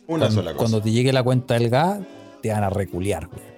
[0.06, 0.58] Una cuando, sola cosa.
[0.58, 2.00] Cuando te llegue la cuenta del gas,
[2.42, 3.54] te van a reculiar, weón.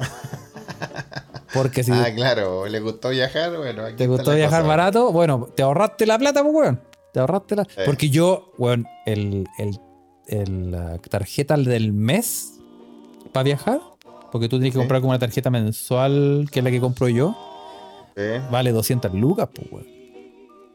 [1.52, 3.84] Porque si Ah, claro, le gustó viajar, bueno.
[3.84, 4.68] aquí te gustó viajar cosa.
[4.68, 6.80] barato, bueno, te ahorraste la plata, pues, weón.
[7.12, 7.64] Te ahorraste la.
[7.64, 7.80] Sí.
[7.84, 9.80] Porque yo, weón, el, el,
[10.28, 12.52] el, la tarjeta del mes
[13.32, 13.80] para viajar,
[14.30, 17.36] porque tú tienes que comprar como una tarjeta mensual, que es la que compro yo,
[18.20, 19.86] Sí, vale 200 lucas, pues, weón.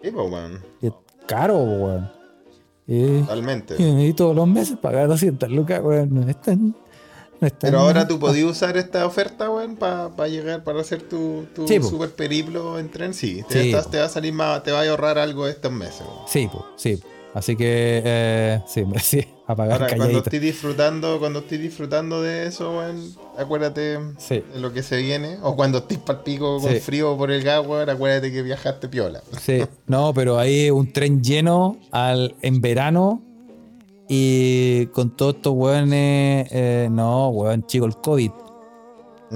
[0.02, 0.62] sí, po, weón.
[0.82, 0.92] Es
[1.28, 2.12] caro, pues, weón.
[2.88, 3.76] Y, Totalmente.
[3.80, 6.14] y todos los meses pagar 200 lucas, weón.
[6.14, 6.76] No es tan.
[7.42, 11.02] No es tan- Pero ahora tú podías usar esta oferta, weón, para llegar, para hacer
[11.02, 11.88] tu, tu Sí, po.
[11.88, 13.14] super periplo en tren.
[13.14, 15.72] Sí, te, Sí, estás- te va a salir más, te va a ahorrar algo estos
[15.72, 16.02] meses.
[16.02, 16.28] weón.
[16.28, 17.04] Sí, pues, sí.
[17.36, 22.48] Así que, eh, sí, sí, a pagar Ahora, cuando estés disfrutando, cuando estés disfrutando de
[22.48, 22.82] eso,
[23.38, 24.42] acuérdate Sí.
[24.54, 25.38] de lo que se viene.
[25.44, 26.80] O cuando estés pal pico con Sí.
[26.80, 29.22] frío por el gas, weón, acuérdate que viajaste piola.
[29.42, 33.22] Sí, no, pero ahí un tren lleno al, en verano
[34.08, 36.48] y con todos estos weones.
[36.52, 38.32] eh, no, weón, chico, el COVID.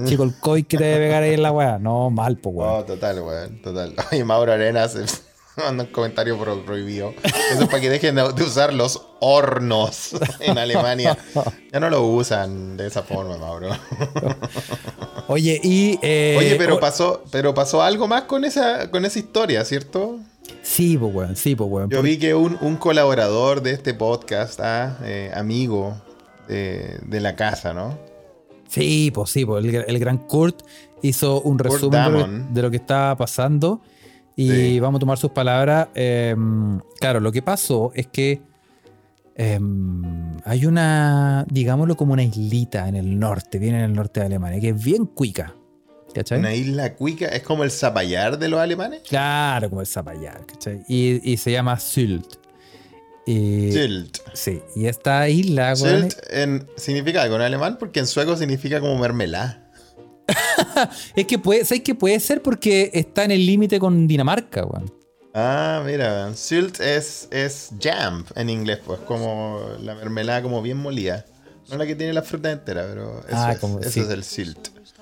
[0.06, 1.78] Chico, el COVID que te debe pegar ahí en la weá.
[1.78, 2.76] No, mal, pues, weón.
[2.78, 3.94] No, total, weón, total.
[4.10, 4.96] Oye, Mauro Arenas
[5.56, 7.14] manda un comentario pro- prohibido.
[7.52, 10.10] Eso es para que dejen de usar los hornos
[10.40, 11.16] en Alemania.
[11.72, 13.68] Ya no lo usan de esa forma, Mauro.
[15.28, 15.98] Oye, y.
[16.02, 20.18] eh, Oye, pero o- pasó, pero pasó algo más con esa, con esa historia, ¿cierto?
[20.62, 21.90] Sí, pues, weón, sí, pues, weón.
[21.90, 25.96] Yo vi que un, un colaborador de este podcast, ah, eh, amigo
[26.48, 27.96] de, de la casa, ¿no?
[28.68, 30.62] Sí, pues sí, pues el, el gran Kurt
[31.02, 32.54] hizo un Kurt resumen de lo, Damon.
[32.54, 33.80] de lo que estaba pasando
[34.36, 34.80] y Sí.
[34.80, 35.88] vamos a tomar sus palabras.
[35.94, 36.34] Eh,
[36.98, 38.40] claro, lo que pasó es que
[39.36, 39.58] eh,
[40.44, 44.60] hay una, digámoslo como una islita en el norte, bien en el norte de Alemania,
[44.60, 45.54] que es bien cuica.
[46.14, 46.40] ¿Cachai?
[46.40, 49.02] Una isla cuica, es como el zapallar de los alemanes.
[49.08, 50.82] Claro, como el Zapallar, ¿cachai?
[50.88, 52.26] Y, y se llama Sylt.
[53.26, 54.18] Y, Sylt.
[54.34, 58.98] Sí, y esta isla, Sylt en- significa algo en alemán porque en sueco significa como
[58.98, 59.69] mermelada.
[61.16, 62.42] es que puede, ¿sabes que puede ser?
[62.42, 64.92] Porque está en el límite con Dinamarca, weón.
[65.34, 71.24] Ah, mira, Sylt es, es jam en inglés, pues como la mermelada como bien molida.
[71.70, 74.00] No la que tiene la fruta entera, pero eso, Ah, es, como- eso sí.
[74.00, 74.58] es el Sylt.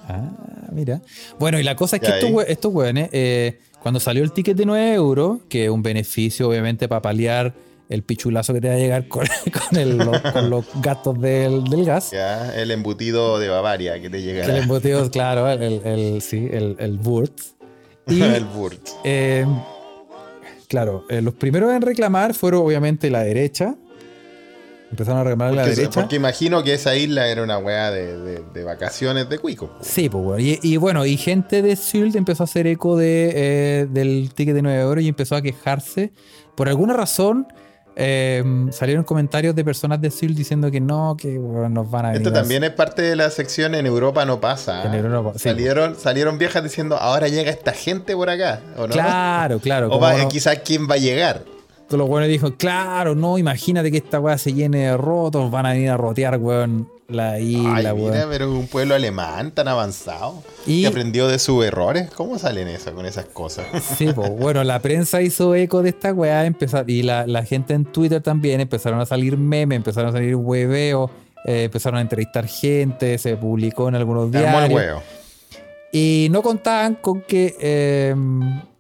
[0.06, 0.30] Ah,
[0.70, 1.00] mira.
[1.38, 4.66] Bueno, y la cosa es que estos, estos weones, eh, cuando salió el ticket de
[4.66, 7.54] 9 euros, que es un beneficio obviamente para paliar
[7.88, 9.26] el pichulazo que te va a llegar con,
[9.70, 12.10] con, el- los, con los gastos del, del gas.
[12.10, 14.52] Ya, el embutido de Bavaria que te Que llegará.
[14.56, 16.98] el embutido, claro, el, el, el- sí, el, el.
[18.10, 18.80] Y, el Burt.
[19.04, 19.44] eh,
[20.68, 23.74] claro, eh, los primeros en reclamar fueron obviamente la derecha.
[24.90, 25.90] Empezaron a reclamar la derecha.
[26.00, 29.70] porque imagino que esa isla era una weá de, de- de vacaciones de cuico.
[29.82, 30.40] Sí, pues, weón.
[30.40, 34.54] Y, y bueno, y gente de Sylt empezó a hacer eco de, eh, del ticket
[34.54, 36.12] de 9 euros y empezó a quejarse.
[36.54, 37.46] Por alguna razón,
[38.00, 42.22] eh, salieron comentarios de personas de Sylt diciendo que no, que nos van a venir.
[42.26, 44.84] Esto también es parte de la sección en Europa no pasa.
[44.84, 45.48] En Europa, sí.
[45.48, 48.92] salieron, salieron viejas diciendo, ahora llega esta gente por acá, ¿o no?
[48.92, 49.88] Claro, claro.
[49.88, 51.42] O no- quizás quién va a llegar.
[51.90, 55.72] los weones dijeron, claro, no, imagínate que esta weá se llene de rotos, van a
[55.72, 58.10] venir a rotear, weón, la isla, Ay, weón.
[58.12, 60.42] mira, pero un pueblo alemán tan avanzado.
[60.66, 62.10] Y- Que aprendió de sus errores.
[62.10, 63.64] ¿Cómo salen eso con esas cosas?
[63.96, 67.72] Sí, pues bueno, la prensa hizo eco de esta weá empezó- y la, la gente
[67.72, 71.10] en Twitter también empezaron a salir memes, empezaron a salir hueveos,
[71.46, 74.70] eh, empezaron a entrevistar gente, se publicó en algunos diarios.
[74.74, 75.02] huevo.
[75.90, 78.14] Y no contaban con que eh,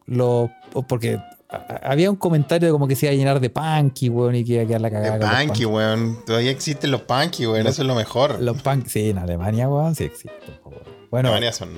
[0.04, 0.50] los.
[0.86, 4.44] Porque había un comentario de como que se iba a llenar de punky, weón, y
[4.44, 5.38] que iba a quedar la cagada.
[5.40, 6.18] De punky, weón.
[6.26, 7.66] Todavía existen los punky, weón.
[7.66, 8.40] Eso es lo mejor.
[8.40, 10.32] Los punky, sí, en Alemania, weón, sí existen.
[10.64, 10.82] weón.
[11.10, 11.70] Bueno, Alemania son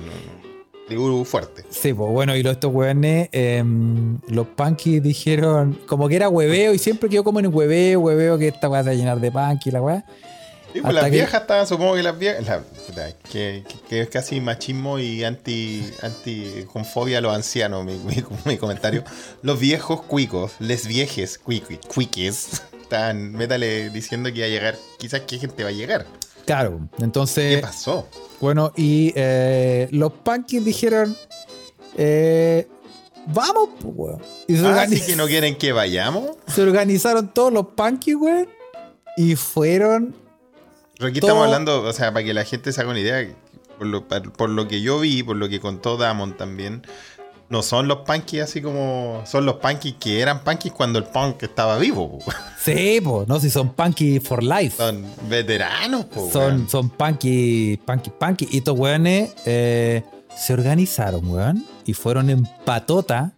[0.87, 1.63] tribu fuerte.
[1.69, 6.73] Sí, pues bueno, y los, estos weones, em, los punky dijeron como que era hueveo
[6.73, 9.31] y siempre quedó como en hueveo, hueveo que esta weá se va a llenar de
[9.31, 10.05] punky la weá.
[10.73, 12.45] Sí, pues las que- viejas estaban, supongo que las viejas.
[12.95, 18.23] la- que, es casi machismo y anti, anti con fobia a los ancianos, mi, mi-
[18.45, 19.03] mi comentario.
[19.41, 24.75] Los viejos cuicos, les viejes cuiqui- cuiques, estaban, métale diciendo que iba a llegar.
[24.97, 26.05] Quizás qué gente va a llegar.
[26.45, 28.07] Claro, ¿Qué entonces, pasó?
[28.39, 31.15] bueno, y eh, los punky dijeron,
[31.97, 32.67] eh,
[33.27, 34.21] vamos, pues weón.
[34.47, 36.31] Y se, Ah, sí que no quieren que vayamos.
[36.47, 38.47] se organizaron todos los punky, weón,
[39.17, 40.15] y fueron
[41.01, 43.27] Pero aquí Todo- estamos hablando, o sea, para que la gente se haga una idea,
[43.79, 46.83] por lo, por lo que yo vi, por lo que contó Damon también,
[47.49, 49.23] no son los punkies así como.
[49.25, 52.19] Son los punkies que eran punkies cuando el punk estaba vivo.
[52.19, 52.31] po.
[52.63, 54.77] Sí, pues, no, si son punky for life.
[54.77, 56.69] Son veteranos, po, son, weón.
[56.69, 58.47] son punky, punky, punky.
[58.51, 60.03] Y estos weones eh,
[60.37, 63.33] se organizaron, weón, y fueron en patota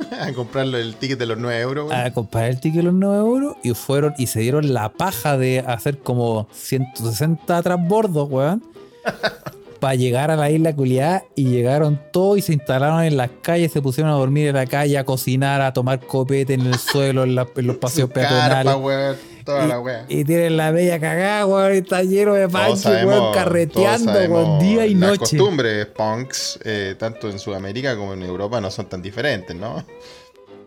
[0.20, 1.88] a comprarle el ticket de los 9 euros.
[1.90, 2.00] weón.
[2.00, 5.36] a comprar el ticket de los 9 euros y fueron y se dieron la paja
[5.36, 8.62] de hacer como 160 transbordos, weón.
[9.80, 13.72] Para llegar a la isla culiada y llegaron todos y se instalaron en las calles,
[13.72, 17.24] se pusieron a dormir en la calle, a cocinar, a tomar copete en el suelo,
[17.24, 18.66] en, la- en los paseos peatonales.
[18.66, 20.04] carpa, weón, toda la weá.
[20.08, 24.84] Y tienen la bella cagada, weón, y está lleno de sabemos- weón, carreteando, weón, día
[24.86, 25.36] y Las noche.
[25.38, 29.82] costumbres punks, eh, tanto en Sudamérica como en Europa, no son tan diferentes, ¿no?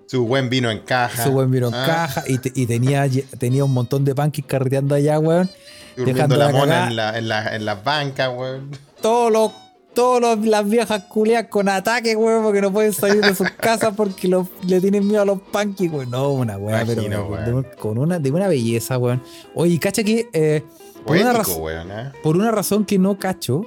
[0.08, 1.23] Su buen vino en caja.
[1.23, 3.08] Su buen vino en Ah, caja y, te- y tenía,
[3.39, 5.49] tenía un montón de punkies carreteando allá, weón.
[5.95, 8.71] Durmiendo dejando la la mona en, la, en, la, en las bancas, weón.
[9.04, 9.52] Todos los,
[9.94, 13.94] todos los- las viejas culiadas con ataque, weón, porque no pueden salir de sus casas
[13.96, 16.10] porque los- le tienen miedo a los punkies, weón.
[16.10, 19.22] No, una weá, pero Imagino, weón, con una, de una belleza, weón.
[19.54, 20.63] Oye, cacha que eh,
[21.06, 22.12] por, una Poético, weón, ¿eh?
[22.24, 23.62] por una razón que no cacho,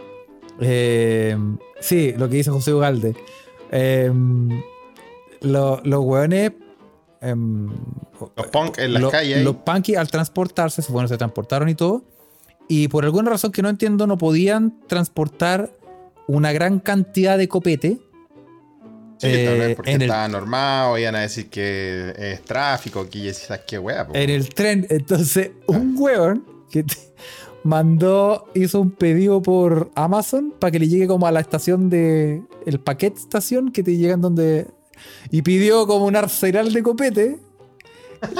[0.60, 1.36] eh,
[1.80, 3.14] sí, lo que dice José Ugalde,
[3.70, 4.10] eh,
[5.42, 6.52] lo- los weones...
[7.20, 7.68] em,
[8.36, 9.44] Los punk en las lo- calles.
[9.44, 12.02] Los punkies al transportarse, se, bueno, se transportaron y todo.
[12.68, 15.70] Y por alguna razón que no entiendo, no podían transportar
[16.26, 17.98] una gran cantidad de copete.
[19.18, 23.34] Sí, eh, porque en el- estaba normado, iban a decir que es tráfico, que ya
[23.34, 24.86] sabes qué weá, en el tren.
[24.90, 26.94] Entonces, un weón que te
[27.64, 32.42] mandó, hizo un pedido por Amazon para que le llegue como a la estación de.
[32.66, 34.66] El paquete estación que te llegan donde.
[35.30, 37.38] Y pidió como un arsenal de copete.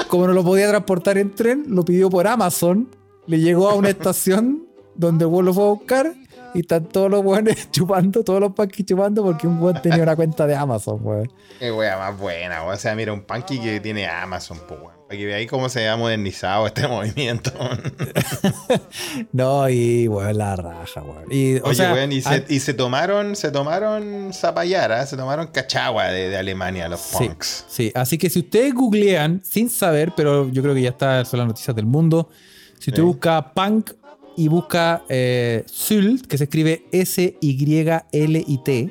[0.09, 2.89] Como no lo podía transportar en tren, lo pidió por Amazon.
[3.27, 6.13] Le llegó a una estación donde weón lo fue a buscar.
[6.53, 10.15] Y están todos los weones chupando, todos los panquis chupando porque un weón tenía una
[10.15, 11.31] cuenta de Amazon, weón.
[11.59, 12.73] Qué weá más buena, weón.
[12.73, 14.97] O sea, mira, un punky que tiene Amazon, po, weón.
[15.07, 17.51] Para que veáis cómo se ha modernizado este movimiento.
[19.31, 21.25] No, y weón, la raja, weón.
[21.29, 25.47] Y, o Oye, sea, weón, y se, y se tomaron, se tomaron zapallara, se tomaron
[25.47, 27.65] cachagua de, de Alemania, los Sí, punks.
[27.67, 31.39] sí, así que si ustedes googlean sin saber, pero yo creo que ya está son
[31.39, 32.29] las noticias del mundo.
[32.79, 33.07] Si usted Sí.
[33.07, 33.91] busca punk
[34.35, 38.89] y busca eh, Sylt, que se escribe S-Y-L-I-T,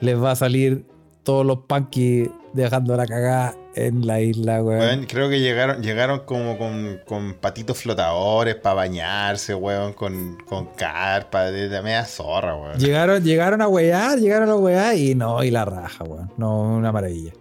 [0.00, 0.84] les va a salir
[1.22, 4.80] todos los punkies dejando la cagada en la isla, weón.
[4.80, 10.66] Weón, creo que llegaron, llegaron como con, con patitos flotadores para bañarse, weón, con, con
[10.76, 12.78] carpa, de la media zorra, weón.
[12.78, 16.30] Llegaron, llegaron a wear, llegaron a wear y no, y la raja, weón.
[16.38, 17.32] No, una maravilla.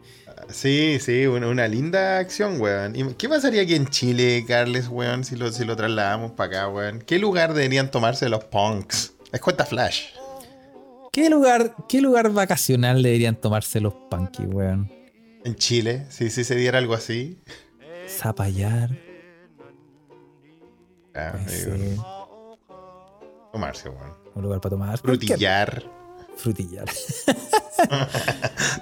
[0.49, 2.95] Sí, sí, una, una linda acción, weón.
[2.95, 6.69] ¿Y qué pasaría aquí en Chile, Carles, weón, si lo, si lo trasladamos para acá,
[6.69, 6.99] weón?
[6.99, 9.13] ¿Qué lugar deberían tomarse los punks?
[9.31, 10.07] Es cuenta Flash.
[11.11, 14.91] ¿Qué lugar, qué lugar vacacional deberían tomarse los punkies, weón?
[15.43, 17.39] En Chile, si si se diera algo así.
[18.07, 18.89] Zapallar.
[21.13, 21.33] Ah,
[23.51, 24.13] tomarse, weón.
[24.35, 24.97] Un lugar para tomar.
[24.97, 25.83] Frutillar.
[26.37, 26.85] Frutillar.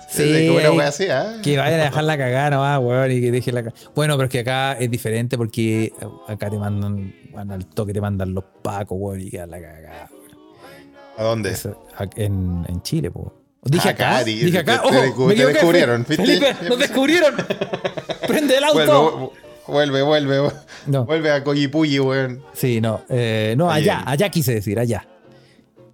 [0.09, 1.37] Sí, wea así, ¿ah?
[1.43, 3.81] Que vayan a dejar la cagada nomás, weón, y que dejen la cagada.
[3.95, 5.93] Bueno, pero es que acá es diferente porque
[6.27, 10.09] acá te mandan, bueno, al toque te mandan los pacos, weón, y quedan la cagada.
[11.17, 11.51] ¿A dónde?
[11.51, 11.85] Eso,
[12.15, 13.33] en, en Chile, po.
[13.65, 14.81] Dije Acá, acá, dije acá.
[14.81, 15.27] te- te ¡Ojo!
[15.29, 16.05] te equivoqué, descubrieron.
[16.05, 17.33] Felipe, nos descubrieron.
[18.27, 19.31] Prende el auto.
[19.67, 21.05] vuelve, vuelve, vuelve, No.
[21.05, 22.43] vuelve a Coyipulli, weón.
[22.53, 25.07] Sí, no, eh, no, allá, allá quise decir, allá.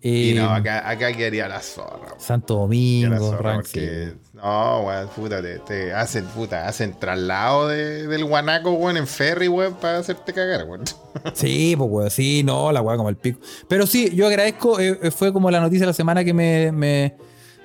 [0.02, 2.20] Y Eh, no, acá, acá quedaría la zorra, weón.
[2.20, 7.68] Santo Domingo, la zorra Rank, porque, no, weón, puta, te, te hacen, puta, hacen traslado
[7.68, 10.84] de- del guanaco, weón, en ferry, weón, para hacerte cagar, weón.
[11.34, 13.40] Sí, pues, weón, sí, no, la weá como el pico.
[13.68, 16.72] Pero sí, yo agradezco, eh, eh, fue como la noticia de la semana que me,
[16.72, 17.16] me,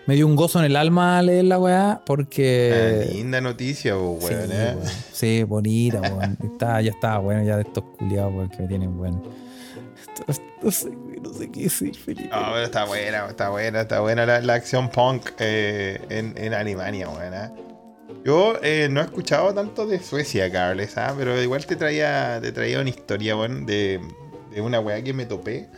[0.09, 3.05] me dio un gozo en el alma leer la weá, porque...
[3.09, 4.75] Ah, linda noticia, sí, weón, eh.
[4.77, 4.89] weón.
[5.13, 6.37] Sí, bonita, weón.
[6.43, 9.13] Está, ya está, bueno, ya de estos culiados, weón, que me tienen, güey,
[11.25, 12.29] no sé qué decir, Felipe.
[12.29, 16.55] No, pero está buena, está buena, está buena la, la acción punk eh, en, en
[16.55, 17.09] Alemania.
[17.11, 17.51] ¿ah?
[18.25, 21.15] Yo eh, no he escuchado tanto de Suecia, Carles, ¿ah?
[21.19, 24.01] pero igual te traía, te traía una historia, weón, de,
[24.51, 25.69] de una weá que me topé.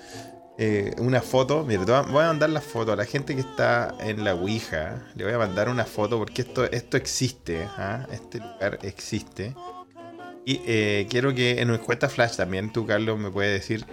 [0.59, 4.25] Eh, una foto, mira, voy a- mandar la foto a la gente que está en
[4.25, 5.03] la Ouija.
[5.15, 8.07] Le voy a mandar una foto porque esto, esto existe, ¿ah?
[8.11, 9.55] este lugar existe.
[10.49, 10.59] Y
[11.07, 13.85] quiero que en cuenta Flash también, tú, Carlos, me puedes decir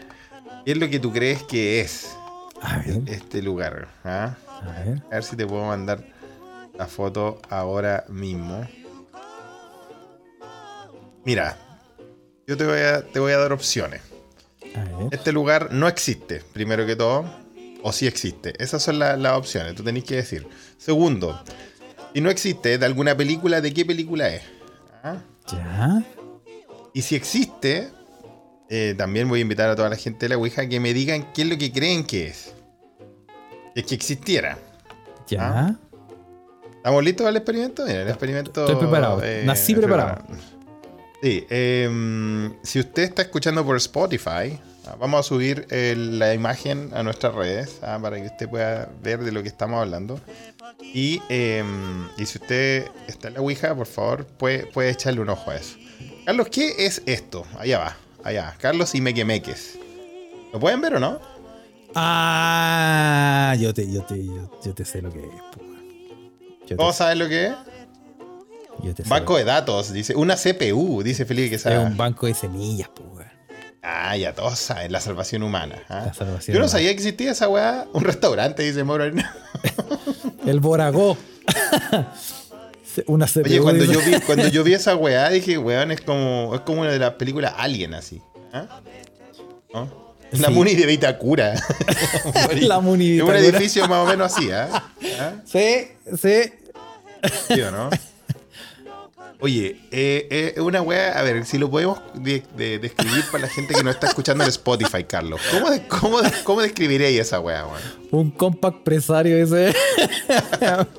[0.65, 2.15] qué es lo que tú crees que es
[2.61, 3.87] A ver, este lugar.
[4.03, 4.35] ¿ah?
[4.47, 5.01] a ver.
[5.11, 6.03] A ver si te puedo mandar
[6.77, 8.67] la foto ahora mismo.
[11.25, 11.57] Mira,
[12.47, 14.01] yo te voy a, te voy a dar opciones.
[14.75, 14.85] A.
[15.11, 17.25] Este lugar no existe, primero que todo,
[17.81, 18.53] o sí existe.
[18.61, 20.47] Esas son la- las opciones, tú tenés que decir.
[20.77, 21.41] Segundo,
[22.13, 24.41] si no existe, de alguna película, ¿de qué película es?
[25.03, 25.17] ¿Ah?
[25.51, 26.03] Ya.
[26.93, 27.91] Y si existe,
[28.75, 31.31] eh, también voy a invitar a toda la gente de la Ouija que me digan
[31.33, 32.53] qué es lo que creen que es.
[33.75, 34.57] Es que existiera.
[35.27, 35.39] Ya.
[35.41, 35.75] Ah.
[36.77, 37.85] ¿Estamos listos para el experimento?
[37.85, 38.61] Mira, el experimento.
[38.65, 39.21] Estoy preparado.
[39.45, 40.23] Nací preparado.
[41.21, 46.89] Sí, em, si usted está escuchando por Spotify, ah, vamos a subir el- la imagen
[46.93, 50.19] a nuestras redes ah, para que usted pueda ver de lo que estamos hablando.
[50.81, 55.29] Y, em, y si usted está en la Ouija, por favor, puede, puede echarle un
[55.29, 55.77] ojo a eso.
[56.25, 57.45] Carlos, ¿qué es esto?
[57.57, 58.55] Allá va, allá.
[58.59, 59.77] Carlos y Mequemeques.
[60.51, 61.19] ¿Lo pueden ver o no?
[61.95, 67.27] Ah, yo te, yo te, yo, yo te sé lo que es, ¿Todos saben lo
[67.27, 67.53] que es?
[68.81, 70.15] Yo te Banco de datos, dice.
[70.15, 71.77] Una CPU, dice Felipe que Es sabe.
[71.79, 73.27] un banco de semillas, pues.
[73.83, 75.83] Ah, ya todos saben, la salvación humana.
[75.89, 76.03] ¿ah?
[76.07, 76.69] La salvación Yo no humana.
[76.69, 77.85] sabía que existía esa weá.
[77.93, 79.35] Un restaurante, dice Arena.
[80.47, 81.17] El Boragó.
[83.07, 83.41] Una CPU.
[83.45, 86.81] Oye, cuando yo, vi, cuando yo vi esa weá, dije, weón, es como, es como
[86.81, 88.21] una de las películas Alien, así.
[88.53, 88.81] ¿ah?
[89.73, 90.03] ¿No?
[90.31, 90.53] Es la Sí.
[90.53, 91.53] Muni de Vitacura.
[92.61, 93.39] La Muni de Es un Vitacura.
[93.57, 94.67] edificio más o menos así, ¿ah?
[95.19, 95.33] ¿Ah?
[95.45, 95.87] Sí,
[96.19, 96.51] sí.
[97.53, 97.89] ¿Sí o no?
[99.39, 103.49] Oye, eh, eh, una weá, a ver, si lo podemos de- de- describir para la
[103.49, 105.41] gente que no está escuchando en Spotify, Carlos.
[105.51, 107.81] ¿Cómo, de- cómo, cómo describiríais esa weá, weón?
[108.11, 109.75] Un compact presario ese.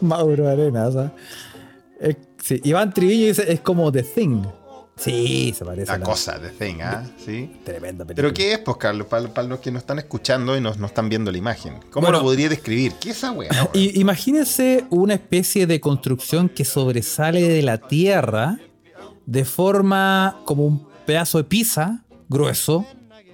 [0.03, 0.95] Mauro Arenas.
[0.95, 1.11] ¿ah?
[2.01, 4.43] Es- sí, Iván Triviño dice, es como The Thing.
[4.97, 7.05] Sí, se parece a La la cosa de thing, ¿ah?
[7.19, 7.51] ¿Sí?
[7.65, 8.15] Tremenda película.
[8.15, 9.09] ¿Pero qué es, pues, Carlos?
[9.09, 11.81] Para, para los que no están escuchando y no, no están viendo la imagen.
[11.91, 12.19] ¿Cómo Bueno.
[12.19, 12.93] lo podría describir?
[13.01, 18.61] ¿Qué es esa weá, imagínense una especie de construcción que sobresale de la tierra
[19.27, 22.87] de forma como un pedazo de pizza grueso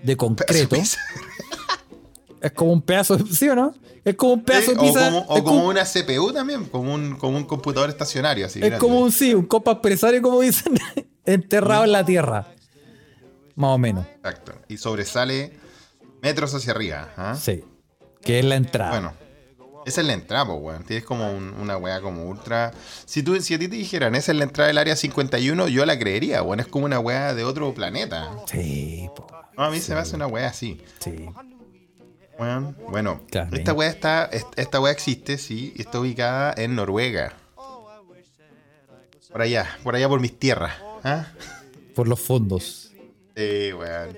[0.03, 0.77] de concreto.
[2.41, 3.75] Es como un pedazo de, ¿sí o no?
[4.11, 5.05] Es como un pedazo Sí, de o pizza.
[5.07, 8.59] como, o como como, una CPU también, como un, como un computador estacionario, así.
[8.61, 8.79] es grande.
[8.79, 10.75] como un sí, un copa presario, como dicen,
[11.25, 12.49] enterrado en la tierra.
[13.57, 14.07] Más o menos.
[14.17, 14.53] Exacto.
[14.69, 15.53] Y sobresale
[16.23, 17.09] metros hacia arriba.
[17.17, 17.37] ¿ah?
[17.41, 17.65] Sí.
[18.23, 18.91] Que es la entrada.
[18.91, 19.13] Bueno,
[19.87, 20.85] esa es la entrada, pues, weón.
[20.85, 22.73] Tienes como un- una weá como ultra.
[23.05, 25.85] Si, tú, si a ti te dijeran, esa es la entrada del área 51, yo
[25.87, 26.61] la creería, weón.
[26.61, 28.31] Es como una weá de otro planeta.
[28.51, 30.81] Sí, po, No, a mí se me hace una weá así.
[31.01, 31.27] sí.
[32.41, 32.77] Weón.
[32.91, 33.55] Bueno, Claro.
[33.57, 34.25] esta weá está.
[34.33, 37.35] est- Esta weá existe, sí, y está ubicada en Noruega.
[39.31, 40.73] Por allá, por allá por mis tierras.
[41.05, 41.27] ¿ah?
[41.95, 42.91] Por los fondos.
[43.37, 44.17] Sí, weón.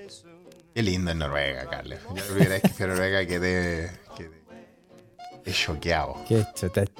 [0.73, 1.99] Qué lindo en Noruega, Carlos.
[2.09, 3.91] Yo la primera vez que fui a Noruega quedé.
[4.17, 6.15] quedé, choqueado.
[6.27, 6.43] Qué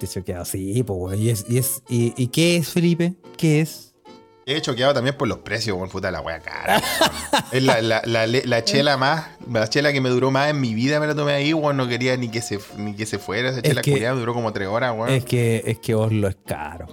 [0.07, 0.45] choqueado.
[0.45, 1.19] Sí, pues, weón.
[1.19, 3.13] ¿Y, es, y, es, y, ¿Y qué es, Felipe?
[3.37, 3.92] ¿Qué es?
[4.45, 5.89] Quedé choqueado también por los precios, weón.
[5.89, 6.81] Puta la wea cara.
[7.51, 9.27] es la, la, la, la chela más.
[9.49, 11.77] La chela que me duró más en mi vida me la tomé ahí, weón.
[11.77, 13.49] No quería ni que se, ni que se fuera.
[13.49, 15.09] Esa Es chela que- culiada me duró como tres horas, weón.
[15.11, 16.87] Es que, es que Oslo es caro.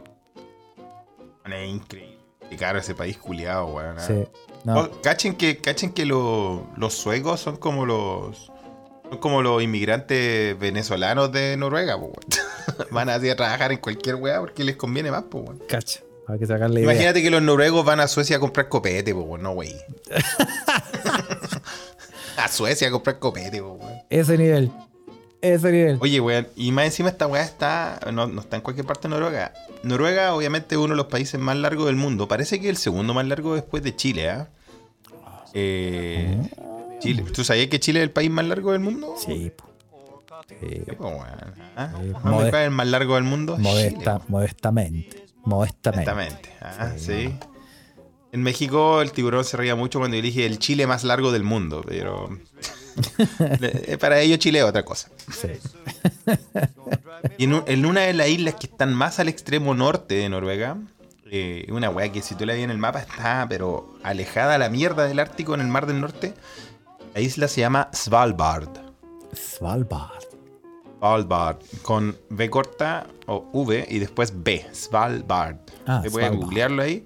[1.47, 2.19] Es increíble.
[2.49, 3.97] Qué caro ese país culiado, weón.
[3.99, 4.07] ¿ah?
[4.07, 4.25] Sí.
[4.65, 4.81] No.
[4.81, 8.51] Oh, cachen que, cachen que lo- los suecos son como los.
[9.09, 12.13] Son como los inmigrantes venezolanos de Noruega, weón.
[12.93, 15.63] Van así a trabajar en cualquier weá porque les conviene más, pues, weón.
[15.69, 16.01] Cacha.
[16.33, 16.93] Hay que sacarle idea.
[16.93, 19.39] Imagínate que los noruegos van a Suecia a comprar copete, po.
[19.39, 19.75] No, wey.
[22.37, 23.79] a Suecia a comprar copete, po.
[24.09, 24.71] Ese nivel.
[25.41, 25.99] Ese nivel.
[26.01, 27.99] Oye, weón, y más encima esta weá está.
[28.13, 29.53] No, no está en cualquier parte de Noruega.
[29.83, 32.29] Noruega, obviamente, es uno de los países más largos del mundo.
[32.29, 34.49] Parece que el segundo más largo después de Chile, ¿ah?
[35.55, 36.39] Eh,
[37.01, 37.25] Chile.
[37.33, 39.15] ¿Tú sabías que Chile es el país más largo del mundo?
[39.19, 39.65] Sí, po.
[40.61, 40.83] Sí.
[40.99, 41.27] Po, weón.
[41.77, 41.93] ¿Ah?
[42.01, 43.57] Sí, ¿Dónde mode- está el más largo del mundo?
[43.57, 45.25] Modesta, Chile, modestamente.
[45.45, 46.11] Modestamente.
[46.11, 46.51] Exactamente.
[46.61, 47.35] Ah, sí.
[48.33, 51.43] En México el tiburón se reía mucho cuando yo dije el Chile más largo del
[51.43, 52.29] mundo, pero
[54.01, 55.11] para ellos Chile es otra cosa.
[55.33, 55.49] Sí.
[57.37, 60.29] Y en, un- en una de las islas que están más al extremo norte de
[60.31, 60.79] Noruega,
[61.31, 64.59] eh, una weá que si tú la ves en el mapa está, pero alejada a
[64.59, 66.33] la mierda del Ártico en el Mar del Norte,
[67.15, 68.71] la isla se llama Svalbard.
[69.35, 70.25] Svalbard.
[71.01, 75.57] Svalbard, con B corta o V y después B, Svalbard.
[75.87, 77.05] Ah, Te puedes googlearlo ahí.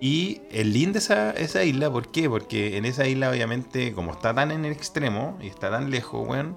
[0.00, 2.28] Y es linda esa, esa isla, ¿por qué?
[2.28, 6.26] Porque en esa isla, obviamente, como está tan en el extremo y está tan lejos,
[6.28, 6.56] weón,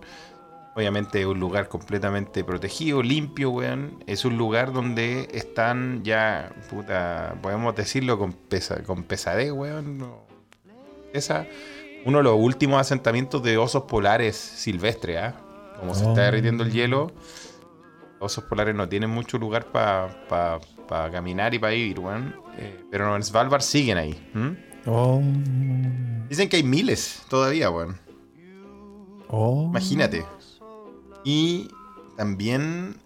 [0.75, 4.03] obviamente es un lugar completamente protegido, limpio, weón.
[4.07, 9.97] Es un lugar donde están ya, puta, podemos decirlo con, pesa, con pesadez, weón.
[9.97, 10.27] no.
[11.13, 11.47] Esa,
[12.05, 15.35] uno de los últimos asentamientos de osos polares silvestres, ¿ah?
[15.79, 16.09] Como se Oh.
[16.09, 17.11] está derritiendo el hielo,
[18.19, 20.59] los osos polares no tienen mucho lugar para
[21.11, 22.35] caminar y para vivir, weón.
[22.57, 24.31] Eh, pero en Svalbard siguen ahí.
[24.85, 25.21] Oh.
[26.29, 27.97] Dicen que hay miles todavía, weón.
[29.29, 29.65] Oh.
[29.69, 30.25] Imagínate.
[31.23, 31.69] Y
[32.17, 32.97] también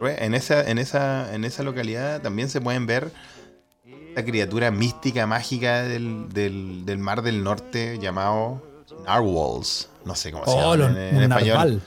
[0.00, 3.10] en esa, en esa, en esa localidad también se pueden ver
[4.08, 8.62] esta criatura mística, mágica del, del, del mar del norte llamado
[9.06, 9.88] Narwhals.
[10.04, 11.56] No sé cómo se Oh, llama lo- en, en español.
[11.56, 11.82] narval.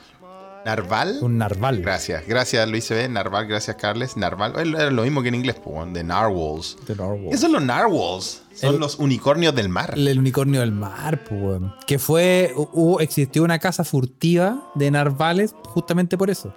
[0.68, 1.20] ¿Narval?
[1.22, 1.82] Un narval.
[1.82, 4.18] Gracias, gracias Luis CB, Narval, gracias Carles.
[4.18, 6.78] Narval, era lo mismo que en inglés, pues, de Narwhals.
[6.86, 7.28] De narval.
[7.32, 8.42] ¿Qué son los Narwhals?
[8.54, 9.94] Son El- los unicornios del mar.
[9.96, 11.62] El unicornio del mar, pues.
[11.86, 12.52] Que fue.
[12.56, 16.54] Hubo, existió una casa furtiva de narvales justamente por eso.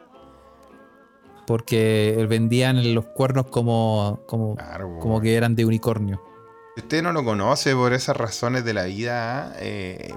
[1.47, 4.21] Porque vendían los cuernos como.
[4.27, 6.23] como, Claro, como que eran de unicornio.
[6.77, 10.13] Si usted no lo conoce por esas razones de la vida, eh,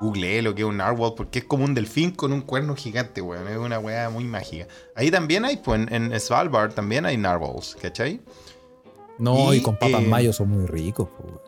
[0.00, 3.20] googlee lo que es un narwhal, porque es como un delfín con un cuerno gigante,
[3.20, 3.48] weón.
[3.48, 4.66] Es una weá muy mágica.
[4.94, 8.20] Ahí también hay, pues, en, en Svalbard también hay narwhals, ¿cachai?
[9.18, 11.40] No, y, Y, con papas eh, mayo son muy ricos, weón.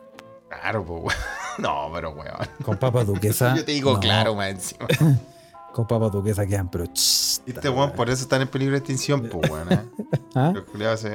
[0.49, 1.15] Claro, pues, weón.
[1.57, 2.47] No, pero weón.
[2.63, 3.53] Con papas duquesa.
[3.57, 4.87] Yo te digo no, claro, más encima.
[5.73, 6.85] Con papas duquesa quedan, pero.
[6.87, 9.71] ch, Este weón, por eso están en peligro de extinción, pues, weón.
[9.71, 9.79] ¿eh?
[10.35, 10.53] ¿Ah?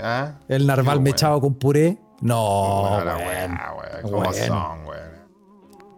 [0.03, 0.32] ¿ah?
[0.49, 1.99] El narval mechado con puré.
[2.22, 3.59] No, Weón, la weón.
[3.76, 5.16] weón, ¿Cómo son, weón?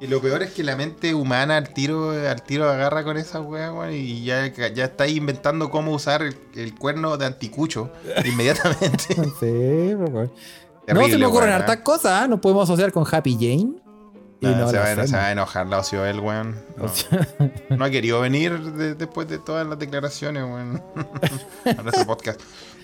[0.00, 3.40] Y lo peor es que la mente humana al tiro, al tiro agarra con esa
[3.40, 7.90] weá, weón, y ya, ya está ahí inventando cómo usar el, el cuerno de anticucho
[8.24, 9.14] inmediatamente.
[9.14, 10.32] Sí, pues, weón.
[10.86, 11.82] no se me ocurren hartas ¿eh?
[11.82, 12.28] cosas, ¿ah?
[12.28, 13.87] Nos podemos asociar con Happy Jane.
[14.40, 15.14] Y No, se, va, se hacemos.
[15.14, 16.56] va a enojar la Ocioel, weón.
[16.76, 17.26] No, O sea,
[17.70, 20.82] no ha querido venir de- después de todas las declaraciones, weón.
[21.78, 22.40] a nuestro podcast.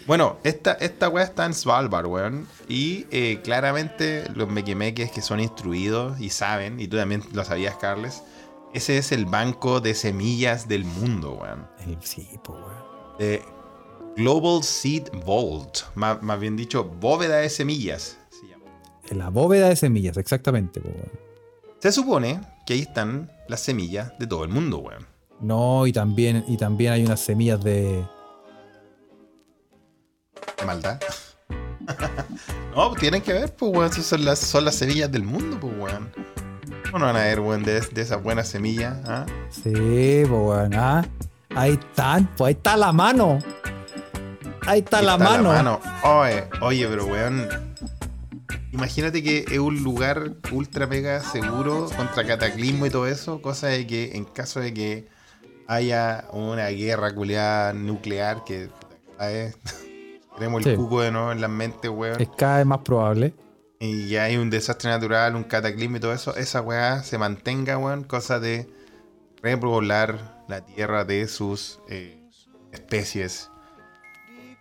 [0.07, 2.47] Bueno, esta, esta weá está en Svalbard, weón.
[2.69, 7.77] Y eh, claramente los mequemeques que son instruidos y saben, y tú también lo sabías,
[7.77, 8.23] Carles,
[8.75, 11.67] ese es el banco de semillas del mundo, weón.
[11.87, 12.85] el- sí, pues, weón.
[13.21, 13.43] Eh,
[14.17, 18.19] Global Seed Vault, más, más bien dicho, bóveda de semillas.
[18.29, 18.65] se llama.
[19.09, 21.24] En la bóveda de semillas, exactamente, pues, weón.
[21.85, 25.07] Se supone que ahí están las semillas de todo el mundo, weón.
[25.39, 28.03] No, y también, y también hay unas semillas de.
[30.59, 30.99] de maldad.
[32.75, 33.93] no, pues tienen que ver, pues, weón.
[33.93, 36.11] Son las, son las semillas del mundo, pues, weón.
[36.87, 38.97] ¿Cómo no van a ver, weón, de, de esas buenas semillas?
[39.05, 39.27] ah?
[39.51, 40.73] Sí, pues, weón.
[40.73, 41.05] Ah,
[41.55, 43.41] ahí están, pues ahí está la mano.
[44.67, 45.81] Ahí está, Ahí la, mano.
[46.03, 47.47] Oye, oye, pero, weón.
[48.75, 53.41] Imagínate que es un lugar ultra mega seguro contra cataclismo y todo eso.
[53.41, 55.07] Cosa de que en caso de que
[55.69, 58.69] haya una guerra culiada nuclear que
[59.17, 59.57] ¿sabes?
[60.37, 60.77] tenemos el Sí.
[60.77, 62.21] cuco de nuevo en la mente, weón.
[62.21, 63.33] Es cada vez más probable.
[63.79, 67.77] y ya hay un desastre natural, un cataclismo y todo eso, esa weá se mantenga,
[67.79, 68.69] weón, cosa de
[69.43, 72.19] repoblar la tierra de sus eh,
[72.73, 73.51] especies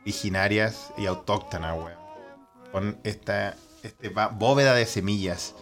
[0.01, 2.03] originarias y autóctonas, weón.
[2.71, 5.55] Con esta este bóveda de semillas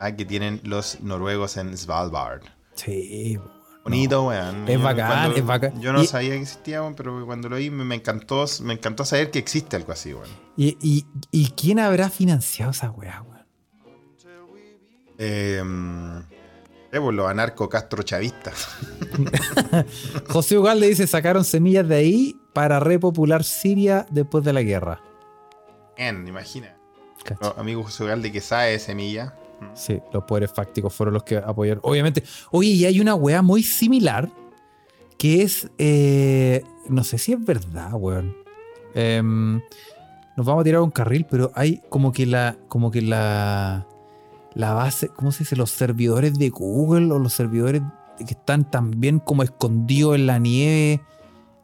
[0.00, 2.42] ah, que tienen los noruegos en Svalbard.
[2.74, 3.38] Sí,
[3.82, 4.66] Bonito, weón.
[4.66, 5.80] Es Yo bacán, cuando- es bacán.
[5.80, 8.72] Yo no Y- sabía que existía, weón, pero cuando lo vi me, me encantó, me
[8.74, 10.28] encantó saber que existe algo así, weón.
[10.56, 13.34] ¿Y, y, y quién habrá financiado esa weá, weón?
[15.18, 15.62] Eh,
[16.92, 18.68] eh, pues, los anarco-castrochavistas.
[20.28, 25.00] José Ugalde dice: sacaron semillas de ahí para repopular Siria después de la guerra.
[25.96, 26.73] Bien, imagina.
[27.40, 29.34] Los amigos José Ugalde que sabe de semilla.
[29.74, 31.80] Sí, los poderes fácticos fueron los que apoyaron.
[31.84, 32.22] Obviamente.
[32.50, 34.28] Oye, y hay una weá muy similar
[35.18, 35.70] que es.
[35.78, 38.36] eh, no sé si es verdad, weón.
[38.94, 39.60] Em,
[40.36, 42.56] nos vamos a tirar un carril, pero hay como que la.
[42.68, 43.86] Como que la.
[44.54, 45.08] La base.
[45.08, 45.56] ¿Cómo se dice?
[45.56, 47.82] Los servidores de Google o los servidores
[48.18, 51.02] que están también como escondidos en la nieve.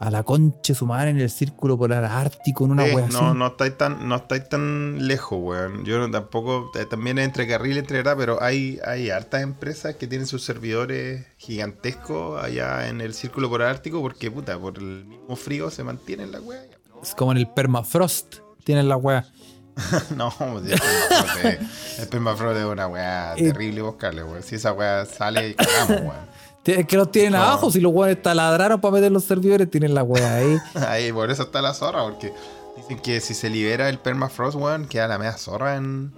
[0.01, 3.39] A la concha su madre en el círculo polar ártico, en una Sí, no, así.
[3.39, 5.85] no estáis tan, no estáis tan lejos, weón.
[5.85, 10.07] Yo no- tampoco, eh, también entre carril entre verdad, pero hay, hay hartas empresas que
[10.07, 15.37] tienen sus servidores gigantescos allá en el círculo polar ártico porque, puta, por el mismo
[15.37, 16.63] frío se mantienen la weá.
[17.03, 18.37] Es como en el permafrost.
[18.65, 19.27] Tienen la weá.
[20.17, 20.37] No, el
[20.71, 24.43] permafrost es- el permafrost es una weá terrible buscarle, weón.
[24.43, 26.31] Si esa weá sale, cagamos, weón.
[26.65, 27.39] Es que los tienen No.
[27.39, 30.57] abajo, si los weones taladraron para meter los servidores, tienen la weá ahí.
[30.89, 32.33] Ahí, por eso está la zorra, porque
[32.77, 36.13] dicen que si se libera el permafrost, weón, queda la media zorra en,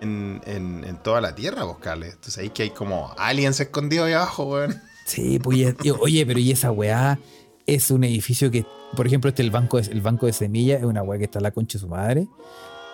[0.00, 2.08] en, en, en toda la tierra, buscarle.
[2.08, 4.80] Entonces ahí que hay como aliens escondidos ahí abajo, weón.
[5.06, 7.18] Sí, pues oye, pero y esa weá
[7.66, 8.64] es un edificio que,
[8.96, 11.38] por ejemplo, este el banco de, el banco de semillas es una weá que está
[11.38, 12.26] en la concha de su madre.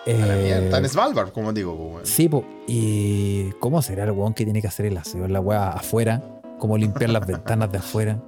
[0.05, 0.63] A la Eh, mierda.
[0.65, 2.05] Está en Svalbard, como digo, pues, weón.
[2.05, 2.43] Sí, pues.
[2.67, 6.23] ¿Y cómo será el weón que tiene que hacer el aseo en la weá afuera?
[6.59, 8.19] Como limpiar las ventanas de afuera.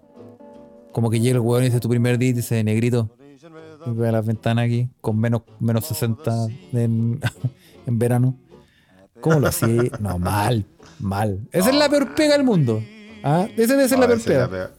[0.91, 3.09] Como que llega el weón y dice tu primer día y dice, negrito,
[3.86, 7.19] limpia las ventanas aquí con menos, menos 60 en,
[7.86, 8.36] en verano.
[9.21, 9.84] ¿Cómo lo hacía?
[9.99, 10.65] No, mal,
[10.99, 11.47] mal.
[11.51, 12.82] Esa es la peor pega del mundo.
[13.23, 13.47] ¿Ah?
[13.57, 14.49] Esa debe ser la No, peor la pega.
[14.49, 14.71] peor.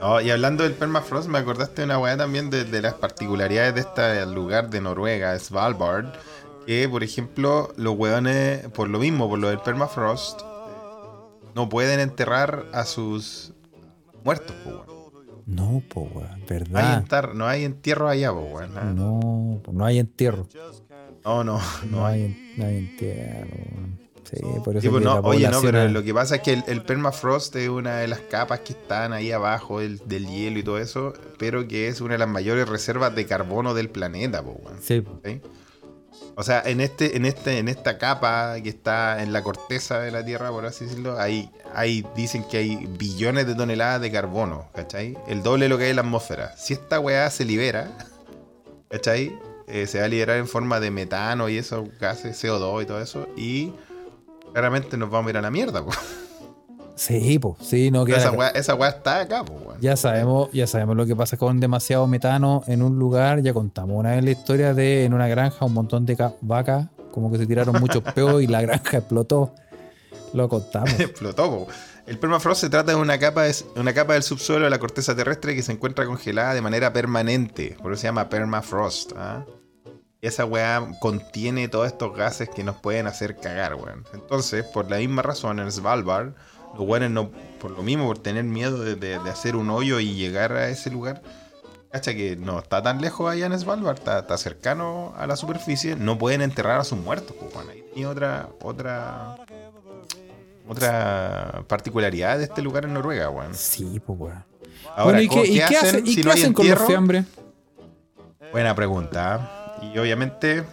[0.00, 3.74] No, y hablando del permafrost, me acordaste de una weá también de, de las particularidades
[3.74, 6.06] de este lugar de Noruega, Svalbard.
[6.66, 10.40] Que, por ejemplo, los weones, por lo mismo, por lo del permafrost,
[11.54, 13.52] no pueden enterrar a sus
[14.24, 14.94] muertos, weón.
[15.46, 17.04] No, weón, hay, verdad.
[17.06, 18.70] entar- no hay entierro allá, weón.
[18.76, 20.46] Ah, No, no hay entierro.
[21.24, 22.22] No, no, No, no hay.
[22.22, 23.48] hay, no hay entierro.
[24.24, 26.64] Sí, por eso Sí, pues no, oye, no, pero lo que pasa es que el,
[26.66, 30.62] el permafrost es una de las capas que están ahí abajo del, del hielo y
[30.62, 34.52] todo eso, pero que es una de las mayores reservas de carbono del planeta, po,
[34.64, 34.78] weón.
[34.80, 35.20] Sí, po.
[35.24, 35.42] ¿sí?
[36.36, 40.10] O sea, en este, en este, en esta capa que está en la corteza de
[40.10, 44.68] la Tierra, por así decirlo, hay, hay, dicen que hay billones de toneladas de carbono,
[44.74, 45.16] ¿cachai?
[45.28, 46.56] El doble de lo que hay en la atmósfera.
[46.56, 47.90] Si esta weá se libera,
[48.90, 49.32] ¿cachai?
[49.66, 53.00] eh, se va a liberar en forma de metano y esos gases, CO2 y todo
[53.00, 53.28] eso.
[53.36, 53.72] Y
[54.52, 55.98] claramente nos vamos a ir a la mierda, pues.
[56.96, 58.18] Sí, pues, sí, no queda.
[58.18, 59.80] Esa weá, esa weá está acá, pues, weón.
[59.80, 63.42] Ya sabemos, ya sabemos lo que pasa con demasiado metano en un lugar.
[63.42, 66.86] Ya contamos una vez la historia de en una granja un montón de ca- vacas,
[67.10, 69.52] como que se tiraron muchos peos y la granja explotó.
[70.32, 70.98] Lo contamos.
[71.00, 71.66] Explotó, po.
[72.06, 75.16] El permafrost se trata de una capa, de- una capa del subsuelo de la corteza
[75.16, 77.76] terrestre que se encuentra congelada de manera permanente.
[77.82, 79.12] Por eso se llama permafrost.
[79.16, 79.44] ¿ah?
[80.20, 84.04] Y esa weá contiene todos estos gases que nos pueden hacer cagar, weón.
[84.12, 86.34] Entonces, por la misma razón, en Svalbard,
[86.76, 90.00] los weones no, por lo mismo, por tener miedo de, de- de hacer un hoyo
[90.00, 91.22] y llegar a ese lugar,
[91.92, 95.94] cacha que no está tan lejos allá en Svalbard, está, está cercano a la superficie,
[95.96, 97.68] no pueden enterrar a sus muertos, pues, weón.
[97.70, 99.36] Ahí otra, otra,
[100.68, 103.54] otra particularidad de este lugar en Noruega, weón.
[103.54, 104.44] Sí, pues, weón.
[104.96, 107.24] Ahora, bueno, ¿y qué, hacen si qué no hay hacen con los fiambres?
[108.52, 109.76] Buena pregunta.
[109.82, 110.64] Y obviamente,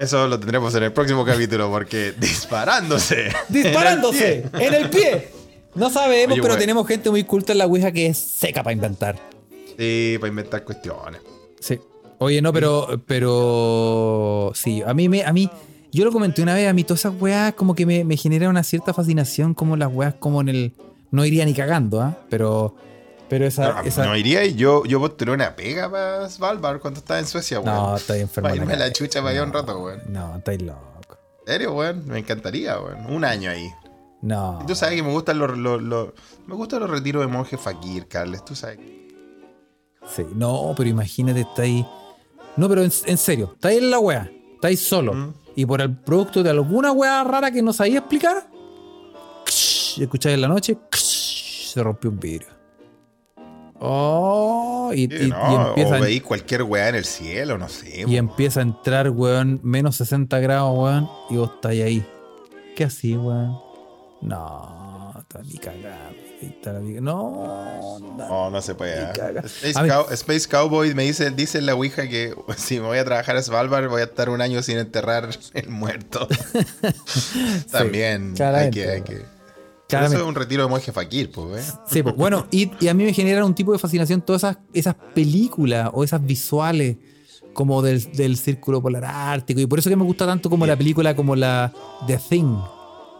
[0.00, 3.30] eso lo tendremos en el próximo capítulo, porque disparándose.
[3.48, 4.44] ¡Disparándose!
[4.54, 5.28] ¡En el pie!
[5.74, 8.72] No sabemos, Oye, pero tenemos gente muy culta en la Ouija que es seca para
[8.72, 9.16] inventar.
[9.78, 11.20] Sí, para inventar cuestiones.
[11.60, 11.78] Sí.
[12.18, 15.48] Oye, no, pero, pero sí, a mí me, a mí,
[15.92, 18.48] yo lo comenté una vez, a mí todas esas weas como que me, me genera
[18.48, 20.72] una cierta fascinación, como las weas como en el,
[21.12, 22.18] no iría ni cagando, ¿ah?
[22.28, 22.74] Pero,
[23.28, 27.00] pero esa, No, esa, no iría y yo, yo postulé una pega para Svalbard cuando
[27.00, 27.74] estaba en Suecia, weón.
[27.74, 28.48] no, estoy enfermo.
[28.48, 30.02] Para irme la chucha para allá un No, rato, weón.
[30.08, 31.16] No, estáis loco.
[31.46, 32.06] ¿En serio, weón?
[32.06, 33.06] Me encantaría, weón.
[33.06, 33.70] Un año ahí.
[34.20, 34.58] No.
[34.62, 36.08] Y Tú sabes que me gustan los, los, los-
[36.46, 38.44] me gustan los retiros de monje fakir, Carles.
[38.44, 38.78] Tú sabes.
[40.14, 41.84] Sí, no, pero imagínate, estáis.
[42.56, 45.12] No, pero en, en serio, estáis en la wea, estáis solo.
[45.14, 45.34] Mm.
[45.54, 48.48] Y por el producto de alguna wea rara que no sabía explicar,
[49.98, 52.48] escucháis en la noche, se rompió un vidrio.
[53.80, 58.04] Oh, y, y- empieza, o veis cualquier weá en el cielo, no sé.
[58.06, 62.06] y empieza a entrar, weón, menos 60 grados, weón, y vos estáis ahí.
[62.76, 63.58] ¿Qué así, weón?
[64.20, 65.40] No, está
[66.40, 68.16] está ni- No, no.
[68.16, 69.00] No, no se puede.
[69.02, 69.12] ¿eh?
[69.44, 73.36] Space, Cow- Cowboy me dice, dice en la Ouija que si me voy a trabajar
[73.36, 76.26] a Svalbard voy a estar un año sin enterrar el muerto.
[77.70, 79.37] También hay que, hay que.
[79.88, 80.16] Claramente.
[80.16, 81.72] Eso es un retiro de monje fakir, pues, ¿eh?
[81.86, 84.58] Sí, pues, bueno, y, y a mí me generan un tipo de fascinación todas esas,
[84.74, 86.98] esas películas o esas visuales
[87.54, 89.60] como del, del círculo polar ártico.
[89.60, 91.72] Y por eso que me gusta tanto como la película como la
[92.06, 92.54] The Thing,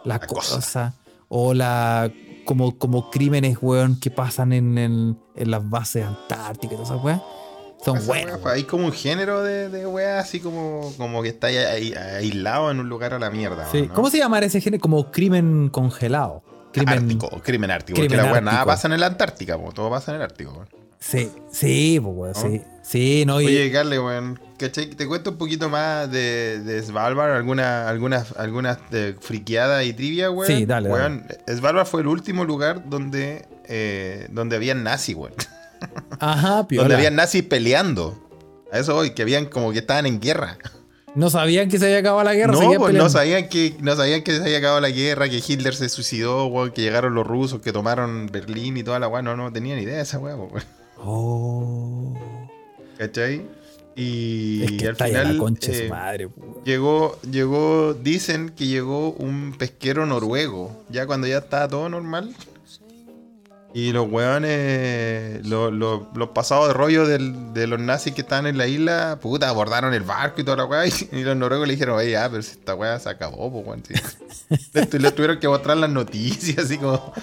[0.05, 0.55] la, cosa.
[0.55, 0.93] cosa,
[1.27, 2.11] o la
[2.45, 7.03] como, como crímenes, weón, que pasan en, en, en las bases antárticas y todas esas
[7.03, 7.21] weas.
[7.83, 8.33] Son Esa buenas.
[8.35, 11.57] weá, pues, Hay como un género de, de weá así como, como que está ahí,
[11.57, 13.67] ahí- aislado en un lugar a la mierda.
[13.71, 13.87] Sí.
[13.87, 13.93] ¿no?
[13.95, 14.81] ¿Cómo se llamará ese género?
[14.81, 16.43] Como crimen congelado.
[16.71, 16.99] Crimen.
[16.99, 17.95] Ártico, crimen ártico.
[17.99, 18.67] Crimen porque la weá nada ártico.
[18.67, 20.65] pasa en la Antártica, po, todo pasa en el Ártico.
[20.99, 22.61] Sí, sí, weón, sí.
[22.83, 24.89] Sí, no, y- Oye, Carle, weón, ¿cachai?
[24.89, 30.29] Te cuento un poquito más de, de Svalbard, alguna, algunas, algunas de friqueada y trivia,
[30.29, 30.47] weón.
[30.47, 35.33] Sí, dale, Weón, Svalbard fue el último lugar donde, eh, donde habían nazis, weón.
[36.19, 36.83] Ajá, piola.
[36.83, 38.19] Donde habían nazis peleando.
[38.71, 40.57] A eso hoy, que habían como que estaban en guerra.
[41.15, 42.53] No sabían que se había acabado la guerra.
[42.53, 45.75] No, pues no sabían que no sabían que se había acabado la guerra, que Hitler
[45.75, 49.21] se suicidó, weón, que llegaron los rusos, que tomaron Berlín y toda la weá.
[49.21, 50.63] No, no tenían ni idea de esa weá, weón.
[50.97, 52.13] Oh.
[52.97, 53.45] ¿Cachai?
[53.95, 56.27] Y, Es que al final la concha eh, su madre.
[56.29, 56.61] pu.
[56.63, 62.33] llegó, llegó, dicen que llegó un pesquero noruego, ya cuando ya estaba todo normal.
[63.73, 68.47] Y los weones, lo- lo- los pasados de rollo del- de los nazis que estaban
[68.47, 70.87] en la isla, puta, abordaron el barco y toda la weá.
[70.87, 73.65] Y, y los noruegos le dijeron, oye, ya, pero si esta weá se acabó, pues
[73.67, 73.83] weón.
[73.87, 73.93] sí".
[74.73, 77.13] le, tu- le tuvieron que mostrar las noticias, así como,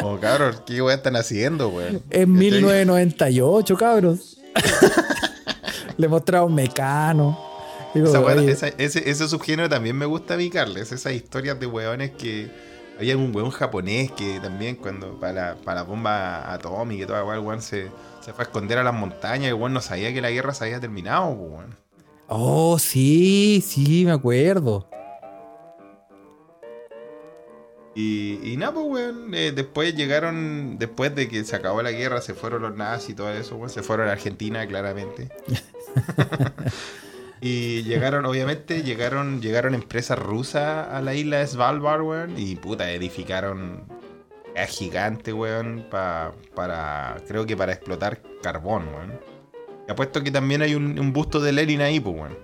[0.00, 1.96] como cabros, ¿qué weá están haciendo, weón?
[1.96, 2.26] En ¿Cachai?
[2.26, 4.38] 1998, cabros.
[5.96, 7.38] Le mostraba un mecano.
[7.94, 10.92] Digo, Esa esa- ese, ese subgénero también me gusta picarles.
[10.92, 12.48] Esas historias de weones que.
[13.00, 17.24] Había un weón japonés que también, cuando para la, para la bomba atómica y toda
[17.24, 17.88] la el weón se,
[18.20, 20.52] se fue a esconder a las montañas y el weón no sabía que la guerra
[20.52, 21.74] se había terminado, weón.
[22.26, 24.86] Oh, sí, sí, me acuerdo.
[27.94, 29.32] Y, y nada, pues, weón.
[29.34, 33.14] eh, después llegaron, después de que se acabó la guerra, se fueron los nazis y
[33.14, 33.70] todo eso, weón.
[33.70, 35.30] Se fueron a Argentina, claramente.
[37.40, 42.34] y llegaron, obviamente, llegaron, llegaron empresas rusas a la isla de Svalbard, weón.
[42.38, 43.82] Y puta, edificaron
[44.56, 49.12] a gigante, weón, pa- para, creo que para explotar carbón, weón.
[49.88, 52.38] Y apuesto que también hay un, un busto de Lenin ahí, pues, weón.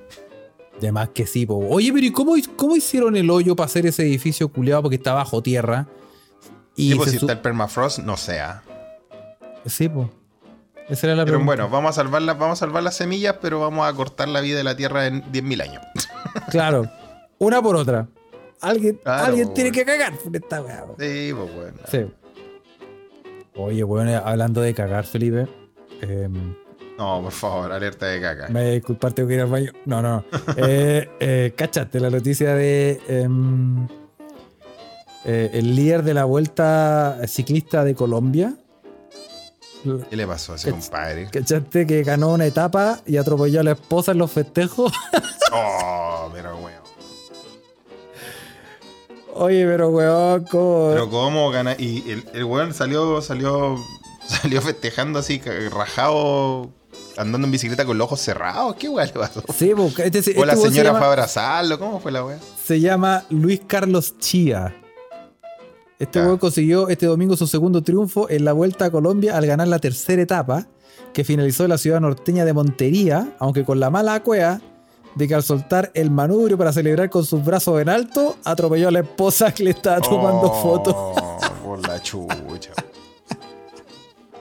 [0.80, 1.56] De más que sí, po.
[1.68, 4.82] Oye, pero ¿y cómo, cómo hicieron el hoyo para hacer ese edificio culeado?
[4.82, 5.86] Porque está bajo tierra.
[6.74, 8.62] Y Y pues si está el permafrost, no sea.
[9.64, 10.10] Sí, po.
[10.88, 13.58] Esa era la Pero bueno, vamos a salvar las, vamos a salvar las semillas, pero
[13.60, 15.82] vamos a cortar la vida de la Tierra en 10.000 años.
[16.50, 16.88] Claro,
[17.38, 18.06] una por otra.
[18.60, 20.84] Alguien, Claro, alguien po, tiene que cagar por esta weá.
[20.98, 21.78] Sí, pues bueno.
[21.90, 22.06] Sí.
[23.54, 25.48] Oye, bueno, hablando de cagar, Felipe.
[26.02, 26.54] em,
[26.98, 28.48] No, por favor, alerta de caca.
[28.48, 29.72] me disculpar, tengo que ir al baño.
[29.86, 30.24] No, no,
[30.58, 33.86] eh, eh, ¿Cachaste la noticia de em,
[35.24, 38.54] eh, el líder de la vuelta ciclista de Colombia?
[40.10, 41.28] ¿Qué le pasó a ese compadre?
[41.30, 44.92] ¿Cachaste que ganó una etapa y atropelló a la esposa en los festejos?
[45.52, 46.72] Oh, pero weón.
[49.34, 50.88] Oye, pero weón, ¿cómo?
[50.92, 51.74] Pero cómo gana.
[51.78, 53.76] Y el, el weón salió, salió,
[54.26, 56.70] salió festejando así, rajado,
[57.16, 58.74] andando en bicicleta con los ojos cerrados.
[58.76, 59.42] ¿Qué weón le pasó?
[59.56, 61.78] Sí, pues, este, este O la weón se señora llama- fue a abrazarlo.
[61.78, 62.38] ¿Cómo fue la weá?
[62.62, 64.74] se llama Luis Carlos Chía.
[65.98, 69.68] Este weón consiguió este domingo su segundo triunfo en la Vuelta a Colombia al ganar
[69.68, 70.66] la tercera etapa,
[71.14, 74.60] que finalizó en la ciudad norteña de Montería, aunque con la mala cueva
[75.14, 78.90] de que al soltar el manubrio para celebrar con sus brazos en alto, atropelló a
[78.90, 80.94] la esposa que le estaba tomando Oh, fotos.
[81.64, 82.72] Por la chucha.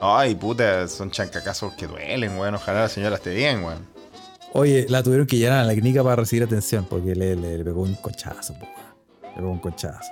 [0.00, 2.54] Ay, puta, son chancacazos que duelen, weón.
[2.56, 3.78] Ojalá la señora esté bien, weón.
[4.52, 7.64] Oye, la tuvieron que llevar a la clínica para recibir atención, porque le, le- le
[7.64, 9.30] pegó un conchazo, po, weón.
[9.34, 10.10] Le pegó un conchazo.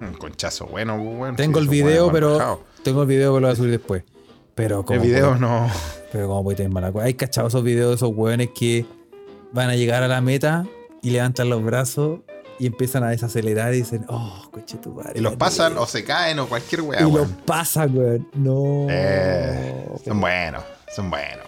[0.00, 0.96] Un conchazo bueno.
[1.36, 2.60] Tengo Sí, el video, pero.
[2.82, 4.04] Tengo el video que lo voy a subir después.
[4.54, 5.00] Pero como.
[5.00, 5.70] El video no.
[6.12, 6.92] Pero como puede tener mala.
[7.02, 8.86] Hay cachado esos videos de esos hueones que
[9.52, 10.66] van a llegar a la meta
[11.02, 12.20] y levantan los brazos
[12.58, 15.12] y empiezan a desacelerar y dicen, oh, coche tu madre.
[15.16, 18.28] Y los pasan o se caen o cualquier weá, Y los pasan, weón.
[18.34, 18.86] No.
[18.88, 20.62] Eh, son buenos,
[20.94, 21.46] son buenos.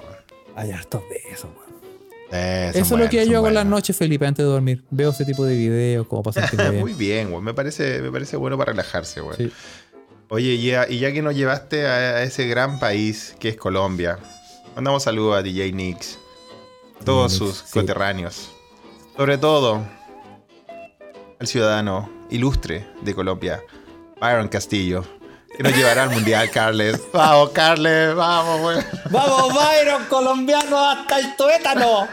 [0.55, 1.68] Hay hartos de eso, weón.
[2.31, 4.85] Eso es lo que yo hago en las noches, Felipe, antes de dormir.
[4.91, 7.29] Veo ese tipo de videos, como para sentirme Muy bien.
[7.29, 7.43] bien.
[7.43, 9.20] Me parece, me parece bueno para relajarse.
[9.37, 9.51] Sí.
[10.29, 14.18] Oye, y ya, y ya que nos llevaste a, ese gran país que es Colombia,
[14.76, 16.18] mandamos saludos a DJ Nix,
[17.01, 17.72] a todos sus sí.
[17.72, 18.51] coterráneos.
[19.16, 19.83] Sobre todo
[21.41, 23.62] al ciudadano ilustre de Colombia,
[24.20, 25.05] Byron Castillo,
[25.59, 27.03] que nos llevará al Mundial, Carles.
[27.13, 28.85] Vamos, Carles, vamos, weón.
[29.11, 32.07] ¡Vamos, Byron, colombiano hasta el tuétano!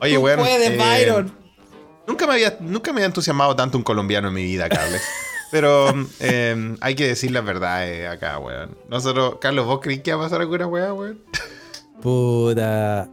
[0.00, 0.38] Oye, Tú weón.
[0.38, 1.36] puedes, eh, Byron.
[2.06, 5.02] Nunca me, había, nunca me había entusiasmado tanto un colombiano en mi vida, Carles.
[5.50, 8.74] Pero eh, hay que decir las verdades acá, weón.
[8.88, 11.20] Nosotros, Carlos, ¿vos creí que iba a pasar alguna weá, weón?
[12.00, 13.08] Puta.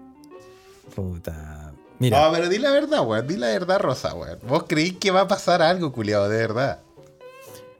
[0.96, 1.74] Puta.
[2.00, 2.22] Mira.
[2.22, 3.28] No, pero di la verdad, weón.
[3.28, 4.40] Di la verdad, Rosa, weón.
[4.44, 6.80] ¿Vos creí que va a pasar algo, culiado, de verdad?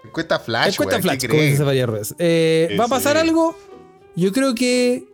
[0.08, 1.02] Encuesta Flash, Encuesta.
[1.02, 2.16] Flash, ¿Qué como dice María Ruiz.
[2.20, 3.56] Eh, ¿Va a pasar algo?
[4.16, 5.06] Yo creo que.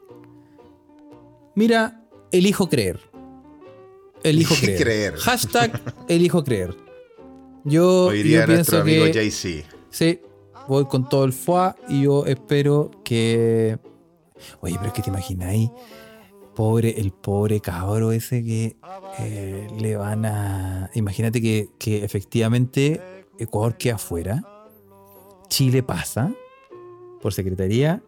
[1.55, 2.99] Mira, elijo creer.
[4.23, 4.81] Elijo creer.
[4.81, 5.15] creer.
[5.17, 6.75] Hashtag elijo creer.
[7.63, 9.31] Yo, yo pienso amigo que.
[9.89, 10.21] Sí,
[10.67, 13.77] voy con todo el FUA y yo espero que.
[14.61, 15.69] Oye, pero es que te imagináis.
[16.55, 18.75] Pobre, el pobre cabro ese que
[19.19, 20.89] eh, le van a.
[20.93, 23.01] Imagínate que, que efectivamente
[23.39, 24.43] Ecuador queda afuera.
[25.51, 26.31] Chile pasa
[27.21, 28.01] por secretaría.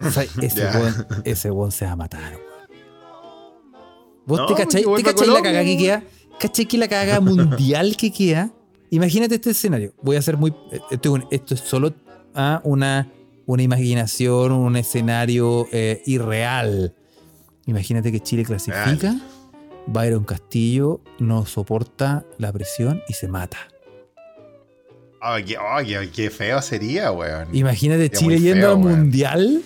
[0.00, 0.24] O sea,
[1.24, 2.40] ese, weón se va a matar.
[4.24, 6.02] ¿Vos No, te cacháis, cacháis la cagada que queda?
[6.40, 8.50] ¿Cachai que la cagada mundial que queda?
[8.90, 9.92] Imagínate este escenario.
[10.02, 10.54] Voy a hacer muy.
[10.90, 11.94] Esto, esto es solo
[12.34, 13.12] ah, una,
[13.46, 16.94] una imaginación, un escenario eh, irreal.
[17.66, 19.20] Imagínate que Chile clasifica,
[19.86, 23.71] Byron Castillo no soporta la presión y se mata.
[25.24, 27.48] Ay, qué, ay, qué- qué feo sería, weón.
[27.52, 28.98] Imagínate Sería Chile yendo feo, al weón.
[28.98, 29.62] mundial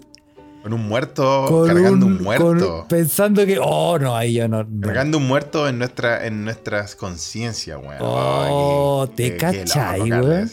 [0.62, 2.86] Con un muerto, con cargando un, muerto.
[2.88, 4.64] pensando que, oh, no, ahí ya no.
[4.64, 4.86] no.
[4.86, 7.96] Cargando un muerto en, nuestra, en nuestras conciencias, weón.
[8.00, 10.50] Oh, ¿te cachai, weón?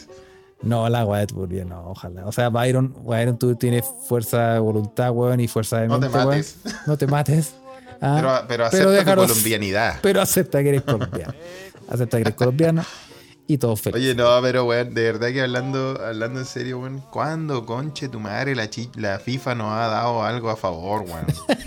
[0.62, 2.24] No, la weá de turbia, no, ojalá.
[2.26, 6.06] O sea, Byron, Byron, tú tienes fuerza de voluntad, weón, y fuerza de No te
[6.06, 6.28] mente, weón.
[6.30, 6.56] mates.
[6.86, 7.54] No te mates.
[8.00, 9.98] Ah, Pero, pero acepta tu déjanos- colombianidad.
[10.02, 11.32] pero acepta que eres colombiano.
[11.88, 12.84] acepta que eres colombiano
[13.46, 13.96] y todo feliz.
[14.02, 18.20] Oye, no, pero weón, de verdad que hablando, hablando en serio, weón, ¿cuándo, conche, tu
[18.20, 21.26] madre, la, chi- la FIFA nos ha dado algo a favor, weón?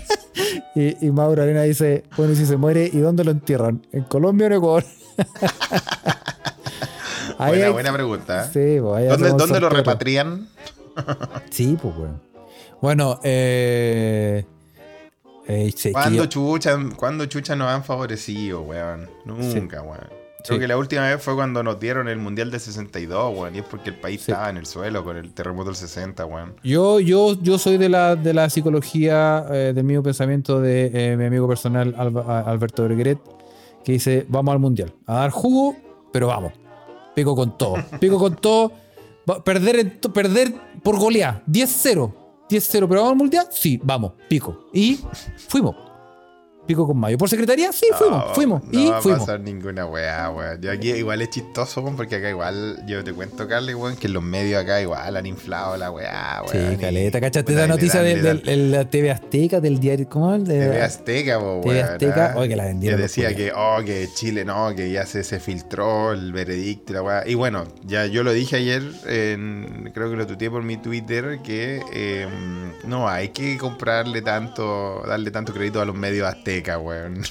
[0.74, 3.84] Y, y Mauro Arena dice, bueno, y si se muere, ¿y dónde lo entierran?
[3.92, 4.84] ¿En Colombia o en Ecuador?
[7.38, 8.44] Ahí buena, hay- buena pregunta.
[8.44, 8.48] ¿eh?
[8.52, 10.48] Sí, pues, ¿Dónde, dónde lo repatrian?
[11.50, 12.20] Sí, pues, weón.
[12.80, 14.44] Bueno, eh...
[15.48, 19.08] eh, sí, ¿Cuándo yo- chucha, ¿Cuándo chucha nos han favorecido, weón?
[19.24, 20.17] Nunca, weón.
[20.44, 20.60] Creo Sí.
[20.60, 23.54] que la última vez fue cuando nos dieron el Mundial del 62, weón.
[23.56, 24.30] Y es porque el país Sí.
[24.30, 26.54] estaba en el suelo con el terremoto del 60, weón.
[26.62, 31.16] Yo, yo, yo soy de la, de la psicología, eh, del mismo pensamiento de eh,
[31.16, 33.18] mi amigo personal Alba- Alberto Bergeret,
[33.84, 35.74] que dice, vamos al mundial, a dar jugo,
[36.12, 36.52] pero vamos,
[37.14, 38.72] pico con todo, pico con todo,
[39.44, 41.42] Perder, perder por goleada.
[41.46, 42.14] 10-0.
[42.48, 43.46] 10-0, pero vamos al mundial.
[43.50, 44.68] Sí, vamos, pico.
[44.72, 45.00] Y
[45.48, 45.76] fuimos.
[46.68, 47.16] Pico con Mayo.
[47.18, 47.72] ¿Por secretaría?
[47.72, 48.62] Sí, fuimos, No, fuimos.
[48.64, 49.20] No y va a fuimos.
[49.20, 50.60] pasar ninguna weá, weón.
[50.60, 54.08] Yo aquí igual es chistoso, weón, porque acá igual, yo te cuento, Carly, weón, que
[54.08, 56.74] los medios acá igual han inflado la weá, Sí, weón.
[56.74, 57.20] y- caleta.
[57.20, 60.06] ¿Cachaste le noticia del- la TV Azteca, del diario?
[60.08, 60.38] ¿Cómo?
[60.38, 63.78] De, TV Azteca, po, TV weón, Azteca, oye, que la vendieron Que decía que, oh,
[63.84, 67.22] que Chile no, que ya se, se filtró el veredicto y la weá.
[67.26, 71.38] Y bueno, ya yo lo dije ayer, en- creo que lo tuiteé por mi Twitter,
[71.42, 72.26] que eh,
[72.84, 77.22] no hay que comprarle tanto, darle tanto crédito a los medios aztecas, weón.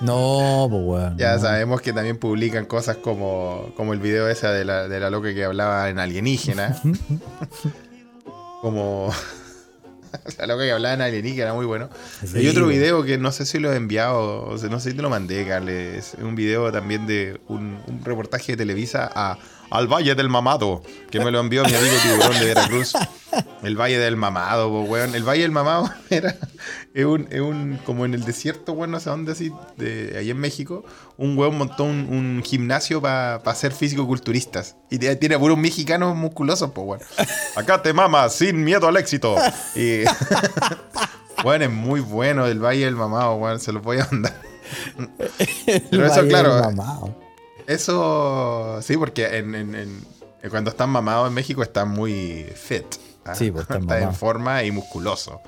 [0.00, 1.18] No, pues weón.
[1.18, 1.40] Ya no.
[1.40, 5.32] sabemos que también publican cosas como, como el video ese de la, de la loca
[5.34, 6.80] que hablaba en alienígena.
[8.60, 9.12] como
[10.38, 11.88] la loca que hablaba en alienígena, muy bueno.
[12.24, 14.90] Sí, Hay otro video que no sé si lo he enviado, o sea, no sé
[14.90, 16.14] si te lo mandé, Carles.
[16.14, 19.38] Es un video también de un, un reportaje de Televisa a,
[19.74, 22.92] al Valle del Mamado, que me lo envió mi amigo Tiburón de Veracruz.
[23.64, 25.16] El Valle del Mamado, po, weón.
[25.16, 26.36] El Valle del Mamado era
[26.94, 30.30] es un, es un como en el desierto, weón, no sé dónde así, de ahí
[30.30, 30.84] en México,
[31.16, 34.76] un weón montó un, un gimnasio para ser físico-culturistas.
[34.90, 37.00] Y tiene, puros mexicanos musculosos, pues, weón.
[37.56, 39.34] Acá te mamas, sin miedo al éxito.
[39.74, 40.04] Y
[41.42, 43.58] Bueno, es muy bueno el Valle del Mamado, weón.
[43.58, 44.40] Se los voy a mandar.
[45.66, 47.23] Pero eso, Valle claro, del mamao.
[47.66, 52.84] Eso, sí, porque en, en- en- cuando están mamados en México están muy fit.
[53.24, 53.34] ¿ah?
[53.34, 55.40] Sí, pues, están Está en forma y musculoso.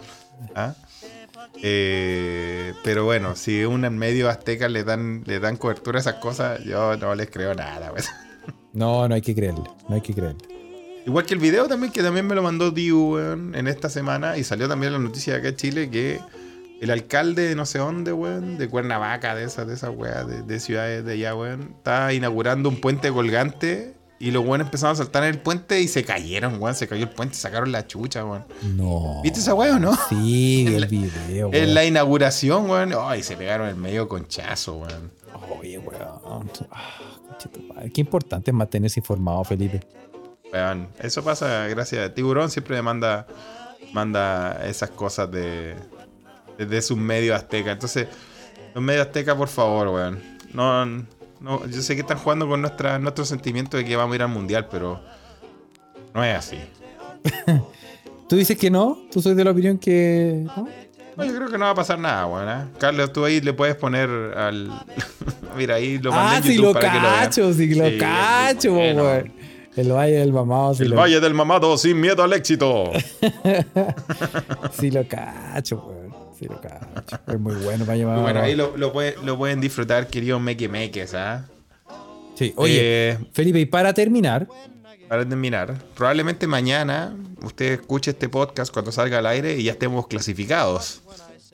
[0.54, 0.74] ¿ah?
[1.62, 6.14] Eh, pero bueno, si un en medio azteca le dan, le dan cobertura a esas
[6.14, 7.90] cosas, yo no les creo nada.
[7.90, 8.08] pues.
[8.72, 9.64] No, no hay que creerle.
[9.88, 10.38] No hay que creerle.
[11.06, 14.44] Igual que el video también, que también me lo mandó Diu en esta semana y
[14.44, 16.20] salió también la noticia de acá en Chile que
[16.80, 20.42] el alcalde de no sé dónde, weón, de Cuernavaca, de esas, de esas weas, de,
[20.42, 24.96] de ciudades de allá, weón, está inaugurando un puente colgante y los weones empezaron a
[24.96, 28.24] saltar en el puente y se cayeron, weón, se cayó el puente, sacaron la chucha,
[28.24, 28.44] weón.
[28.74, 29.20] No.
[29.22, 29.94] ¿Viste esa wea o no?
[30.08, 31.74] Sí, vi En el video, En weón.
[31.74, 35.12] la inauguración, weón, ay, se pegaron el medio conchazo, weón.
[35.58, 36.50] Oye, weón.
[36.70, 36.98] Ah.
[37.92, 39.80] Qué importante es mantenerse informado, Felipe.
[40.52, 43.26] Weón, eso pasa gracias a Tiburón, siempre me manda,
[43.92, 45.74] manda esas cosas de,
[46.58, 47.72] de, de sus medios aztecas.
[47.72, 48.08] Entonces,
[48.74, 50.20] los medios aztecas, por favor, weón.
[50.52, 50.84] No,
[51.40, 54.22] no, yo sé que están jugando con nuestra, nuestro sentimiento de que vamos a ir
[54.22, 55.00] al mundial, pero
[56.14, 56.58] no es así.
[58.28, 58.98] ¿Tú dices que no?
[59.12, 60.68] ¿Tú soy de la opinión que no?
[61.16, 62.48] No, yo creo que no va a pasar nada, weón.
[62.48, 62.64] ¿eh?
[62.78, 64.70] Carlos, tú ahí le puedes poner al.
[65.56, 67.14] Mira, ahí lo mandé Ah, en YouTube lo para que lo vean.
[67.20, 69.02] cacho, sí lo Sí, cacho, bueno.
[69.04, 69.32] weón.
[69.76, 72.90] El Valle del Mamado, sí, El lo, Valle del Mamado sin miedo al éxito.
[74.78, 76.05] sí lo cacho, weón.
[76.38, 76.86] Sí lo cacho.
[77.26, 78.22] Es muy bueno, del Mamado.
[78.22, 81.48] Bueno, ahí lo, lo, puede- lo pueden disfrutar, queridos meque meques, ¿ah?
[82.34, 82.74] Sí, oye,
[83.12, 84.46] Eh, Felipe, y para terminar,
[85.08, 90.06] para terminar, probablemente mañana usted escuche este podcast cuando salga al aire y ya estemos
[90.06, 91.00] clasificados.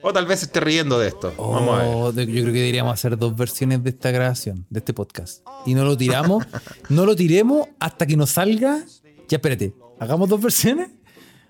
[0.05, 1.33] O tal vez esté riendo de esto.
[1.37, 1.87] Vamos a ver.
[1.95, 5.47] oh, yo creo que deberíamos hacer dos versiones de esta grabación, de este podcast.
[5.65, 6.43] Y no lo tiramos,
[6.89, 8.83] no lo tiremos hasta que nos salga.
[9.29, 10.89] Ya, espérate, ¿hagamos dos versiones?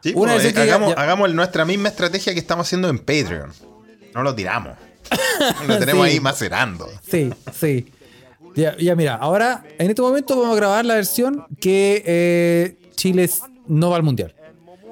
[0.03, 2.89] Sí, una pues, vez eh, ya- hagamos, ya- hagamos nuestra misma estrategia que estamos haciendo
[2.89, 3.51] en Patreon.
[4.13, 4.77] No lo tiramos.
[5.67, 6.11] Lo tenemos Sí.
[6.13, 6.89] ahí macerando.
[7.09, 7.87] Sí, sí.
[8.55, 13.27] Ya, ya, mira, ahora en este momento vamos a grabar la versión que eh, Chile
[13.67, 14.35] no va al mundial.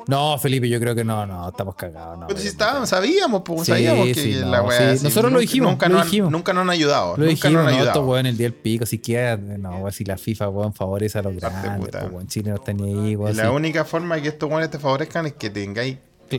[0.07, 2.19] No, Felipe, yo creo que no, no, estamos cagados.
[2.19, 5.03] No, Pero si estábamos, sabíamos, pues, Sí, sabíamos que sí, la no, weá sí.
[5.03, 6.31] Nosotros lo dijimos, Nunca, lo nos dijimos.
[6.31, 7.11] nunca nos han ayudado.
[7.17, 8.05] Lo nunca dijimos, nos han no, ayudado.
[8.05, 11.21] weón el día del pico, si queda, no, weón, si la FIFA, weón, favorece a
[11.21, 14.49] los grandes, pues, weón, Chile no está ni ahí, weón, la única forma que estos
[14.49, 15.97] weones te favorezcan es que tengáis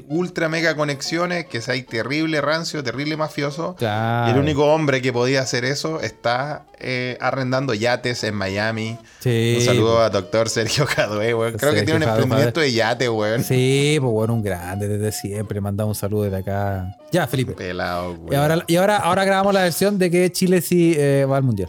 [0.08, 3.74] ultra mega conexiones, que seáis terrible rancio, terrible mafioso.
[3.76, 4.28] Claro.
[4.28, 8.98] Y el único hombre que podía hacer eso está eh, arrendando yates en Miami.
[9.20, 11.54] Sí, un saludo a doctor Sergio Cadué, weón.
[11.54, 13.44] Creo que tiene un emprendimiento de yate, weón.
[13.44, 15.60] Sí, pues bueno, un grande desde siempre.
[15.60, 16.96] Mandamos un saludo desde acá.
[17.10, 17.52] Ya, Felipe.
[17.52, 18.32] Pelado, weón.
[18.32, 21.42] Y ahora, y ahora, ahora grabamos la versión de que Chile sí eh, va al
[21.42, 21.68] mundial.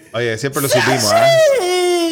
[0.13, 1.25] Oye, siempre lo supimos, ¿ah?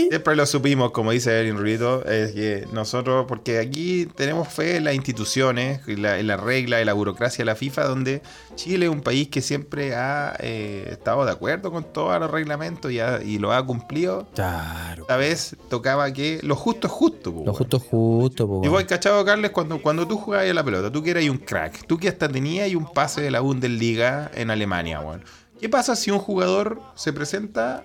[0.10, 4.86] Siempre lo supimos, como dice Erin Rurito, es que nosotros, porque aquí tenemos fe en
[4.86, 8.22] las instituciones, en la, en la regla, en la burocracia de la FIFA, donde
[8.56, 12.92] Chile es un país que siempre ha eh, estado de acuerdo con todos los reglamentos
[12.92, 14.28] y, ha- y lo ha cumplido.
[14.34, 15.04] Claro.
[15.04, 17.32] Esta vez tocaba que lo justo es justo.
[17.32, 17.56] po, Lo weón.
[17.56, 18.66] justo, justo, pues.
[18.66, 21.38] Y vos, cachado, Carles, cuando, cuando tú jugabas a la pelota, tú que eras un
[21.38, 25.24] crack, tú que hasta tenías un pase de la Bundesliga en Alemania, weón.
[25.60, 27.84] ¿Qué pasa si un jugador se presenta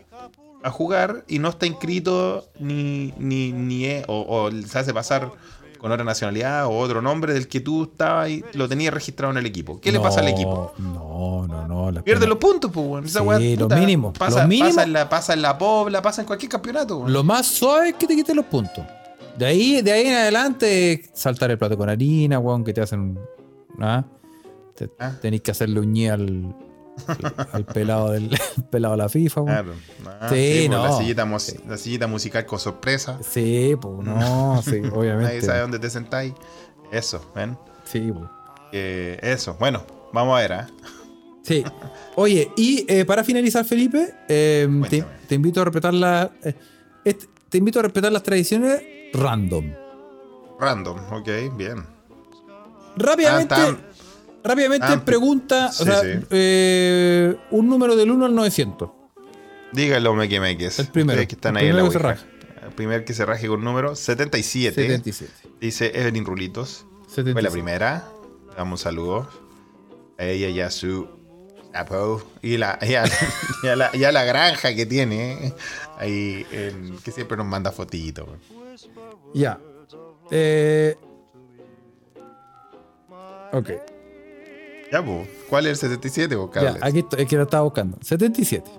[0.63, 5.31] a jugar y no está inscrito ni, ni, ni es- o, o se hace pasar
[5.79, 9.39] con otra nacionalidad o otro nombre del que tú estabas y lo tenías registrado en
[9.39, 9.81] el equipo.
[9.81, 10.73] ¿Qué le pasa al equipo?
[10.79, 12.03] No, no, no.
[12.05, 13.05] Pierde los puntos, pues, weón.
[13.05, 14.69] Esa Sí, weá, lo puta, mínimo, Pasa, lo mínimo.
[14.71, 17.13] pasa en la, pasa en la pobla, pasa en cualquier campeonato, weón.
[17.13, 18.83] Lo más suave es que te quiten los puntos.
[19.37, 23.19] De ahí, de ahí en adelante, saltar el plato con harina, weón, que te hacen.
[23.81, 24.05] ¿ah?
[24.75, 25.13] Te- Ah.
[25.21, 26.55] Tenés que hacerle uñí al,
[27.53, 28.31] al pelado del
[28.71, 29.45] pelado de la FIFA.
[29.45, 29.73] Claro.
[30.07, 30.99] Ah, Sí, pues, La no.
[30.99, 31.25] sillita,
[31.69, 33.19] la sillita musical con sorpresa.
[33.29, 35.43] Sí, pues no, sí, Nadie obviamente.
[35.43, 36.33] sabe dónde te sentáis.
[36.93, 37.59] Eso, ven.
[37.85, 38.29] Sí, pues.
[38.71, 39.57] Que eso.
[39.59, 40.67] Bueno, vamos a ver, ¿ah?
[41.43, 41.63] Sí.
[42.17, 44.67] Oye, y eh, para finalizar, Felipe, eh,
[45.29, 46.55] te, invito a respetar la, eh,
[47.05, 48.81] este- te invito a respetar las tradiciones
[49.13, 49.73] random.
[50.59, 51.85] Random, ok, bien.
[52.97, 53.77] Rápidamente, Ah,
[54.45, 56.09] rápidamente pregunta, Sí, o sea, sí.
[56.31, 58.91] eh, un número del 1 al 900.
[59.73, 60.79] Dígalo, Meque Meques.
[60.79, 62.67] El primero, Ustedes que están el ahí en la primero que se Ouija.
[62.67, 64.75] El primer que se raje con número 77.
[64.83, 65.33] 77.
[65.61, 66.87] Dice Evelyn Rulitos.
[67.09, 67.33] 77.
[67.33, 68.05] Fue la primera.
[68.51, 69.29] Le damos un saludo.
[70.19, 71.09] A ella y a su
[71.75, 72.23] Apo.
[72.41, 73.05] Y, la, y, a,
[73.65, 75.49] y a la, y a la granja que tiene.
[75.49, 75.55] eh,
[75.99, 78.29] Ahí, en- que siempre nos manda fotitos.
[79.35, 79.59] Ya.
[80.31, 80.97] Eh,
[83.53, 83.71] ok.
[84.93, 85.29] Ya, pues.
[85.49, 86.83] ¿Cuál es el 77, vos, Ya, Carles?
[86.83, 87.99] aquí estoy, es que lo estaba buscando.
[88.03, 88.71] 77.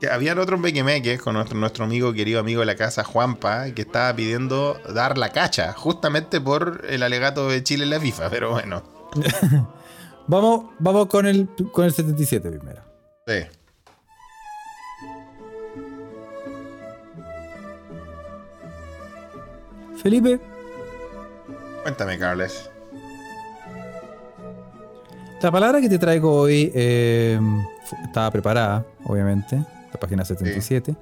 [0.00, 3.82] Que Habían otros mequemeques con nuestro, nuestro amigo, querido amigo de la casa, Juanpa, que
[3.82, 8.50] estaba pidiendo dar la cacha, justamente por el alegato de Chile en la FIFA, pero
[8.50, 8.82] bueno.
[10.28, 12.82] Vamos, vamos con el, con el 77 primero.
[13.28, 13.44] Sí.
[20.02, 20.38] Felipe,
[21.82, 22.68] Cuéntame, Carles.
[25.42, 27.38] La palabra que te traigo hoy eh,
[28.04, 29.56] estaba preparada, obviamente,
[29.92, 30.94] la página 77.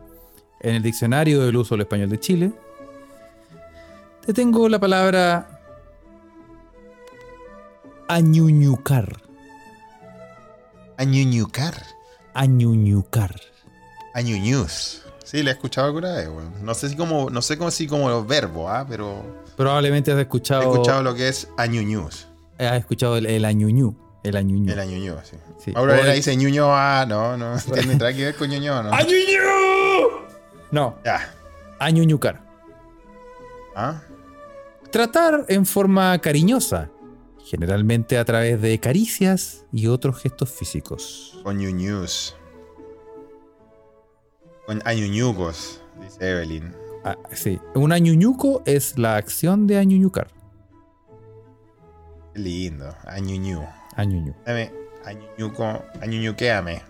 [0.61, 2.53] En el diccionario del uso del español de Chile.
[4.25, 5.61] Te tengo la palabra
[8.09, 9.21] añuñucar.
[10.97, 11.75] Añuñucar.
[12.35, 13.35] Añuñucar.
[14.15, 15.03] Añuñuz.
[15.25, 16.53] Sí, la he escuchado alguna vez, weón.
[16.65, 18.87] No sé si como, no sé cómo si como los verbos, ¿ah?
[18.89, 19.23] Pero
[19.57, 22.27] Probablemente has he escuchado, escuchado lo que es añuñuz.
[22.59, 23.97] has escuchado el, el añuñú.
[24.25, 24.73] El añuñú.
[24.73, 25.37] El añuñuz, sí.
[25.59, 25.73] Sí.
[25.77, 27.57] Ahora dice ñuño, ah, no, no.
[27.73, 28.93] Tiene que ver con ñuño, ¿no?
[28.93, 30.25] ¡Añuñú!
[30.73, 31.33] No, Ya.
[31.79, 32.41] añuñucar.
[33.77, 34.01] ¿Ah?
[34.91, 36.91] Tratar en forma cariñosa,
[37.45, 41.39] generalmente a través de caricias y otros gestos físicos.
[41.43, 42.35] Con ñuñuz.
[44.67, 46.75] Con añuñucos, dice Evelyn.
[47.05, 50.29] Ah, sí, un añuñuco es la acción de añuñucar.
[52.35, 52.95] Lindo.
[53.05, 53.61] Añuñu.
[53.97, 54.35] Añuñu.
[54.45, 54.71] Dame,
[55.05, 56.83] añuñuco, añuñuquéame.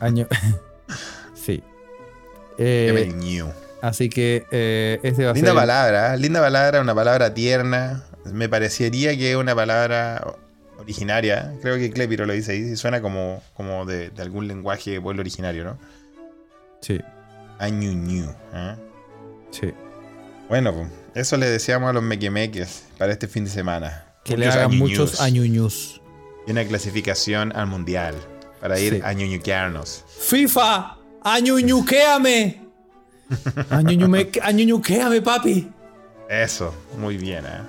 [0.00, 0.26] Año...
[1.34, 1.62] sí.
[2.58, 3.42] Eh,
[3.82, 5.58] así que eh, ese va a Linda ser...
[5.58, 6.18] palabra, ¿eh?
[6.18, 8.04] linda palabra, una palabra tierna.
[8.32, 10.36] Me parecería que es una palabra
[10.78, 11.52] originaria.
[11.62, 12.76] Creo que Clepiro lo dice ahí.
[12.76, 15.78] Suena como, como de, de algún lenguaje de pueblo originario, ¿no?
[16.80, 17.00] Sí,
[17.58, 18.30] Añuñu.
[18.52, 18.76] ¿eh?
[19.50, 19.72] sí.
[20.48, 24.04] Bueno, pues, eso le deseamos a los mequemeques para este fin de semana.
[24.24, 26.00] Que le hagan añuñus muchos añuñus.
[26.46, 28.14] Y una clasificación al mundial
[28.60, 29.00] para ir Sí.
[29.04, 30.04] a ñuñuquearnos.
[30.20, 32.62] FIFA, añuñuquéame.
[34.42, 35.70] Añuñuquéame, papi.
[36.28, 37.60] Eso, muy bien, ¿eh?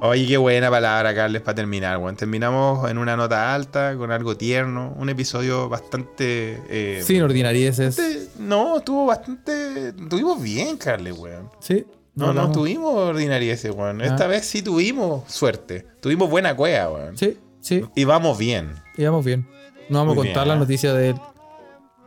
[0.00, 2.16] Oye, qué buena palabra, Carles, para terminar, weón.
[2.16, 4.92] Terminamos en una nota alta, con algo tierno.
[4.98, 6.60] Un episodio bastante.
[6.68, 7.96] eh, Sin ordinarieces.
[7.96, 9.88] bastante- No, estuvo bastante.
[9.90, 11.48] Estuvimos bien, Carles, weón.
[11.60, 11.86] Sí.
[12.16, 14.00] No, no, tuvimos ordinarieces, weón.
[14.02, 14.28] Esta Ah.
[14.28, 15.86] vez sí tuvimos suerte.
[16.00, 17.16] Tuvimos buena cueva, weón.
[17.16, 17.82] Sí, sí.
[17.96, 18.70] Y vamos bien.
[18.96, 19.46] Y vamos bien.
[19.88, 21.16] No vamos Muy a contar bien, la noticia de él.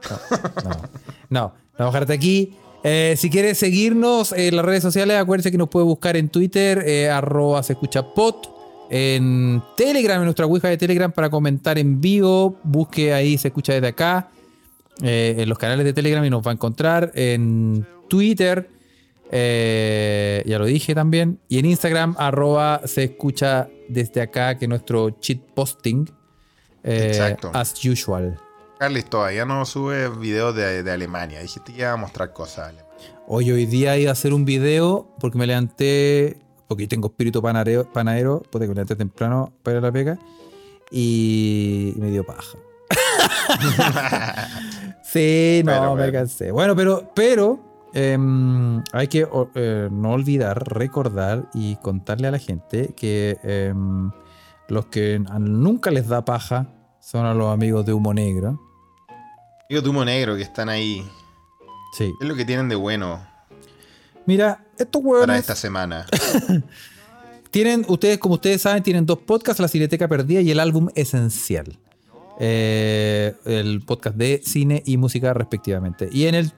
[0.09, 0.81] No, no.
[1.29, 1.53] no.
[1.77, 2.53] Vamos a dejarte aquí.
[2.83, 6.83] Eh, si quieres seguirnos en las redes sociales, acuérdense que nos puede buscar en Twitter,
[6.87, 8.49] eh, arroba se escucha pot.
[8.89, 12.57] En Telegram, en nuestra Ouija de Telegram, para comentar en vivo.
[12.63, 14.29] Busque ahí, se escucha desde acá.
[15.03, 17.11] eh, en los canales de Telegram y nos va a encontrar.
[17.13, 18.69] En Twitter,
[19.31, 21.39] eh, ya lo dije también.
[21.49, 26.05] Y en Instagram, arroba se escucha desde acá, que es nuestro cheat posting.
[26.83, 27.51] eh, Exacto.
[27.53, 28.39] as usual.
[28.79, 31.39] Carles todavía no sube videos de, de Alemania.
[31.41, 32.73] Dijiste que iba a mostrar cosas.
[32.73, 32.87] de Alemania.
[33.27, 37.41] Hoy, hoy día iba a hacer un video porque me levanté, porque yo tengo espíritu
[37.41, 40.17] panareo, panadero, porque me levanté temprano para ir a la pega
[40.91, 42.57] y me dio paja.
[45.03, 46.11] sí, no, me bueno.
[46.13, 46.51] cansé.
[46.51, 47.59] Bueno, pero, pero
[47.93, 54.11] em, hay que eh, no olvidar, recordar y contarle a la gente que em,
[54.67, 56.67] los que nunca les da paja
[56.99, 58.59] son a los amigos de Humo Negro.
[59.69, 61.05] Digo, Tumo Negro, que están ahí.
[61.93, 62.13] Sí.
[62.19, 63.19] ¿Qué es lo que tienen de bueno
[64.25, 66.05] Mira, estos para hueones esta semana?
[67.51, 71.79] tienen, ustedes, como ustedes saben, tienen dos podcasts, La Cineteca Perdida y el álbum Esencial.
[72.39, 76.09] Eh, el podcast de cine y música respectivamente.
[76.11, 76.51] Y en el,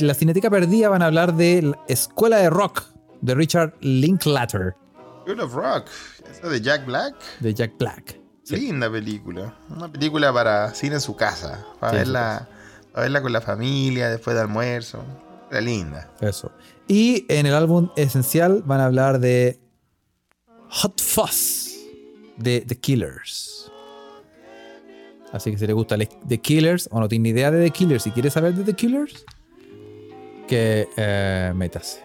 [0.00, 2.84] la Cineteca Perdida van a hablar de la Escuela de Rock
[3.20, 4.74] de Richard Linklater.
[5.22, 5.86] School of Rock,
[6.30, 7.14] esa de Jack Black.
[7.40, 8.20] De Jack Black.
[8.50, 9.56] Linda película.
[9.70, 11.66] Una película para cine en su casa.
[11.80, 12.48] Para, Sí, verla,
[12.92, 15.02] para verla con la familia después de almuerzo.
[15.50, 16.12] Era linda.
[16.20, 16.52] Eso.
[16.86, 19.58] Y en el álbum Esencial van a hablar de
[20.68, 21.74] Hot Fuzz
[22.36, 23.72] de The Killers.
[25.32, 25.96] Así que si le gusta
[26.28, 29.24] The Killers o no tiene idea de The Killers y quiere saber de The Killers,
[30.46, 32.04] que eh, métase.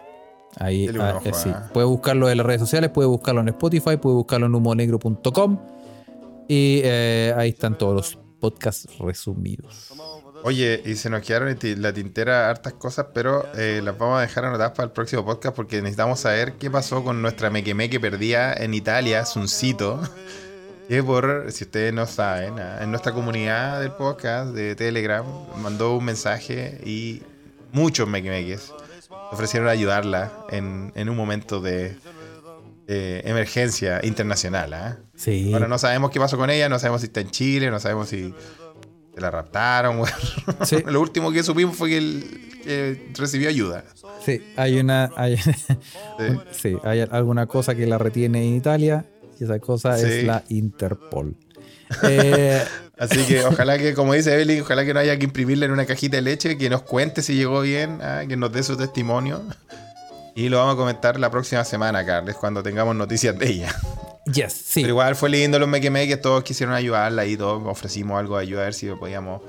[0.58, 1.50] Ahí Dele un ah, ojo, eh, sí.
[1.52, 1.70] ah.
[1.72, 5.58] Puede buscarlo en las redes sociales, puede buscarlo en Spotify, puede buscarlo en humonegro.com
[6.48, 9.92] y eh, ahí están todos los podcasts resumidos.
[10.44, 14.22] Oye, y se nos quedaron en la tintera hartas cosas, pero eh, las vamos a
[14.22, 18.52] dejar anotadas para el próximo podcast porque necesitamos saber qué pasó con nuestra mequemeque perdida
[18.52, 20.00] en Italia, Suncito.
[20.88, 25.24] Que por, si ustedes no saben, ah, en nuestra comunidad del podcast de Telegram
[25.62, 27.22] mandó un mensaje y
[27.72, 28.72] muchos mequemeques
[29.30, 31.96] ofrecieron ayudarla en, en un momento de
[32.86, 34.98] eh, emergencia internacional.
[35.14, 35.52] Sí.
[35.52, 38.08] Ahora no sabemos qué pasó con ella, no sabemos si está en Chile, no sabemos
[38.08, 38.34] si
[39.14, 40.02] se la raptaron.
[40.64, 40.82] Sí.
[40.86, 43.84] Lo último que supimos fue que, él, que recibió ayuda.
[44.24, 45.10] Sí, hay una.
[45.16, 46.38] Hay, Sí.
[46.50, 49.06] sí, hay alguna cosa que la retiene en Italia
[49.38, 51.36] y esa cosa es la Interpol.
[52.02, 52.62] Eh,
[53.02, 55.86] Así que ojalá que, como dice Evelyn, ojalá que no haya que imprimirle en una
[55.86, 59.42] cajita de leche, que nos cuente si llegó bien, ah, que nos dé su testimonio.
[60.36, 63.74] Y lo vamos a comentar la próxima semana, Carles, cuando tengamos noticias de ella.
[64.32, 64.82] yes, sí.
[64.82, 68.60] Pero igual fue lindo los mequemeques, todos quisieron ayudarla y todos ofrecimos algo de ayuda
[68.60, 69.42] a ver si podíamos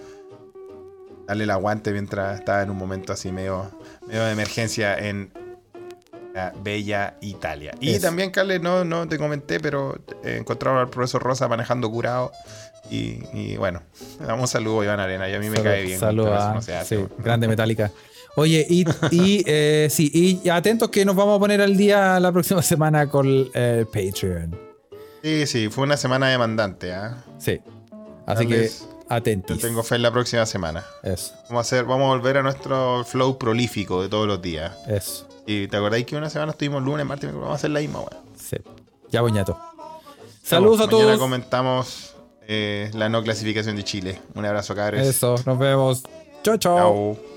[1.28, 3.70] darle el aguante mientras estaba en un momento así medio,
[4.08, 5.32] medio de emergencia en
[6.34, 7.76] la bella Italia.
[7.80, 8.08] Y Eso.
[8.08, 12.32] también, Carles, no, no te comenté, pero encontraron al profesor Rosa manejando curado.
[12.91, 13.81] Y, y bueno,
[14.19, 15.99] damos un saludo a Iván Arena, y a mí me Salud- cae bien.
[15.99, 16.97] salud pero eso a- no se hace.
[16.97, 17.91] sí, grande metálica.
[18.36, 22.31] Oye, y, y, eh, sí, y atentos que nos vamos a poner al día la
[22.31, 24.59] próxima semana con el Patreon.
[25.21, 26.93] Sí, sí, fue una semana demandante.
[26.93, 27.23] ¿ah?
[27.38, 27.61] Sí.
[28.25, 29.59] Así que Yo atentis.
[29.61, 30.84] tengo fe en la próxima semana.
[31.03, 34.73] Eso, Vamos a, hacer, vamos a volver a nuestro flow prolífico de todos los días.
[34.88, 35.27] eso.
[35.45, 38.23] Y te acordáis que una semana estuvimos lunes, martes, vamos a hacer la misma, weón.
[38.38, 38.57] Sí.
[39.11, 39.57] Ya, boñato.
[40.41, 41.19] Saludos a Mañana todos.
[41.19, 42.12] comentamos
[42.48, 44.22] eh, la no clasificación de Chile.
[44.36, 45.08] Un abrazo, cabres.
[45.08, 46.04] Eso, nos vemos.
[46.44, 47.32] Chao, chao.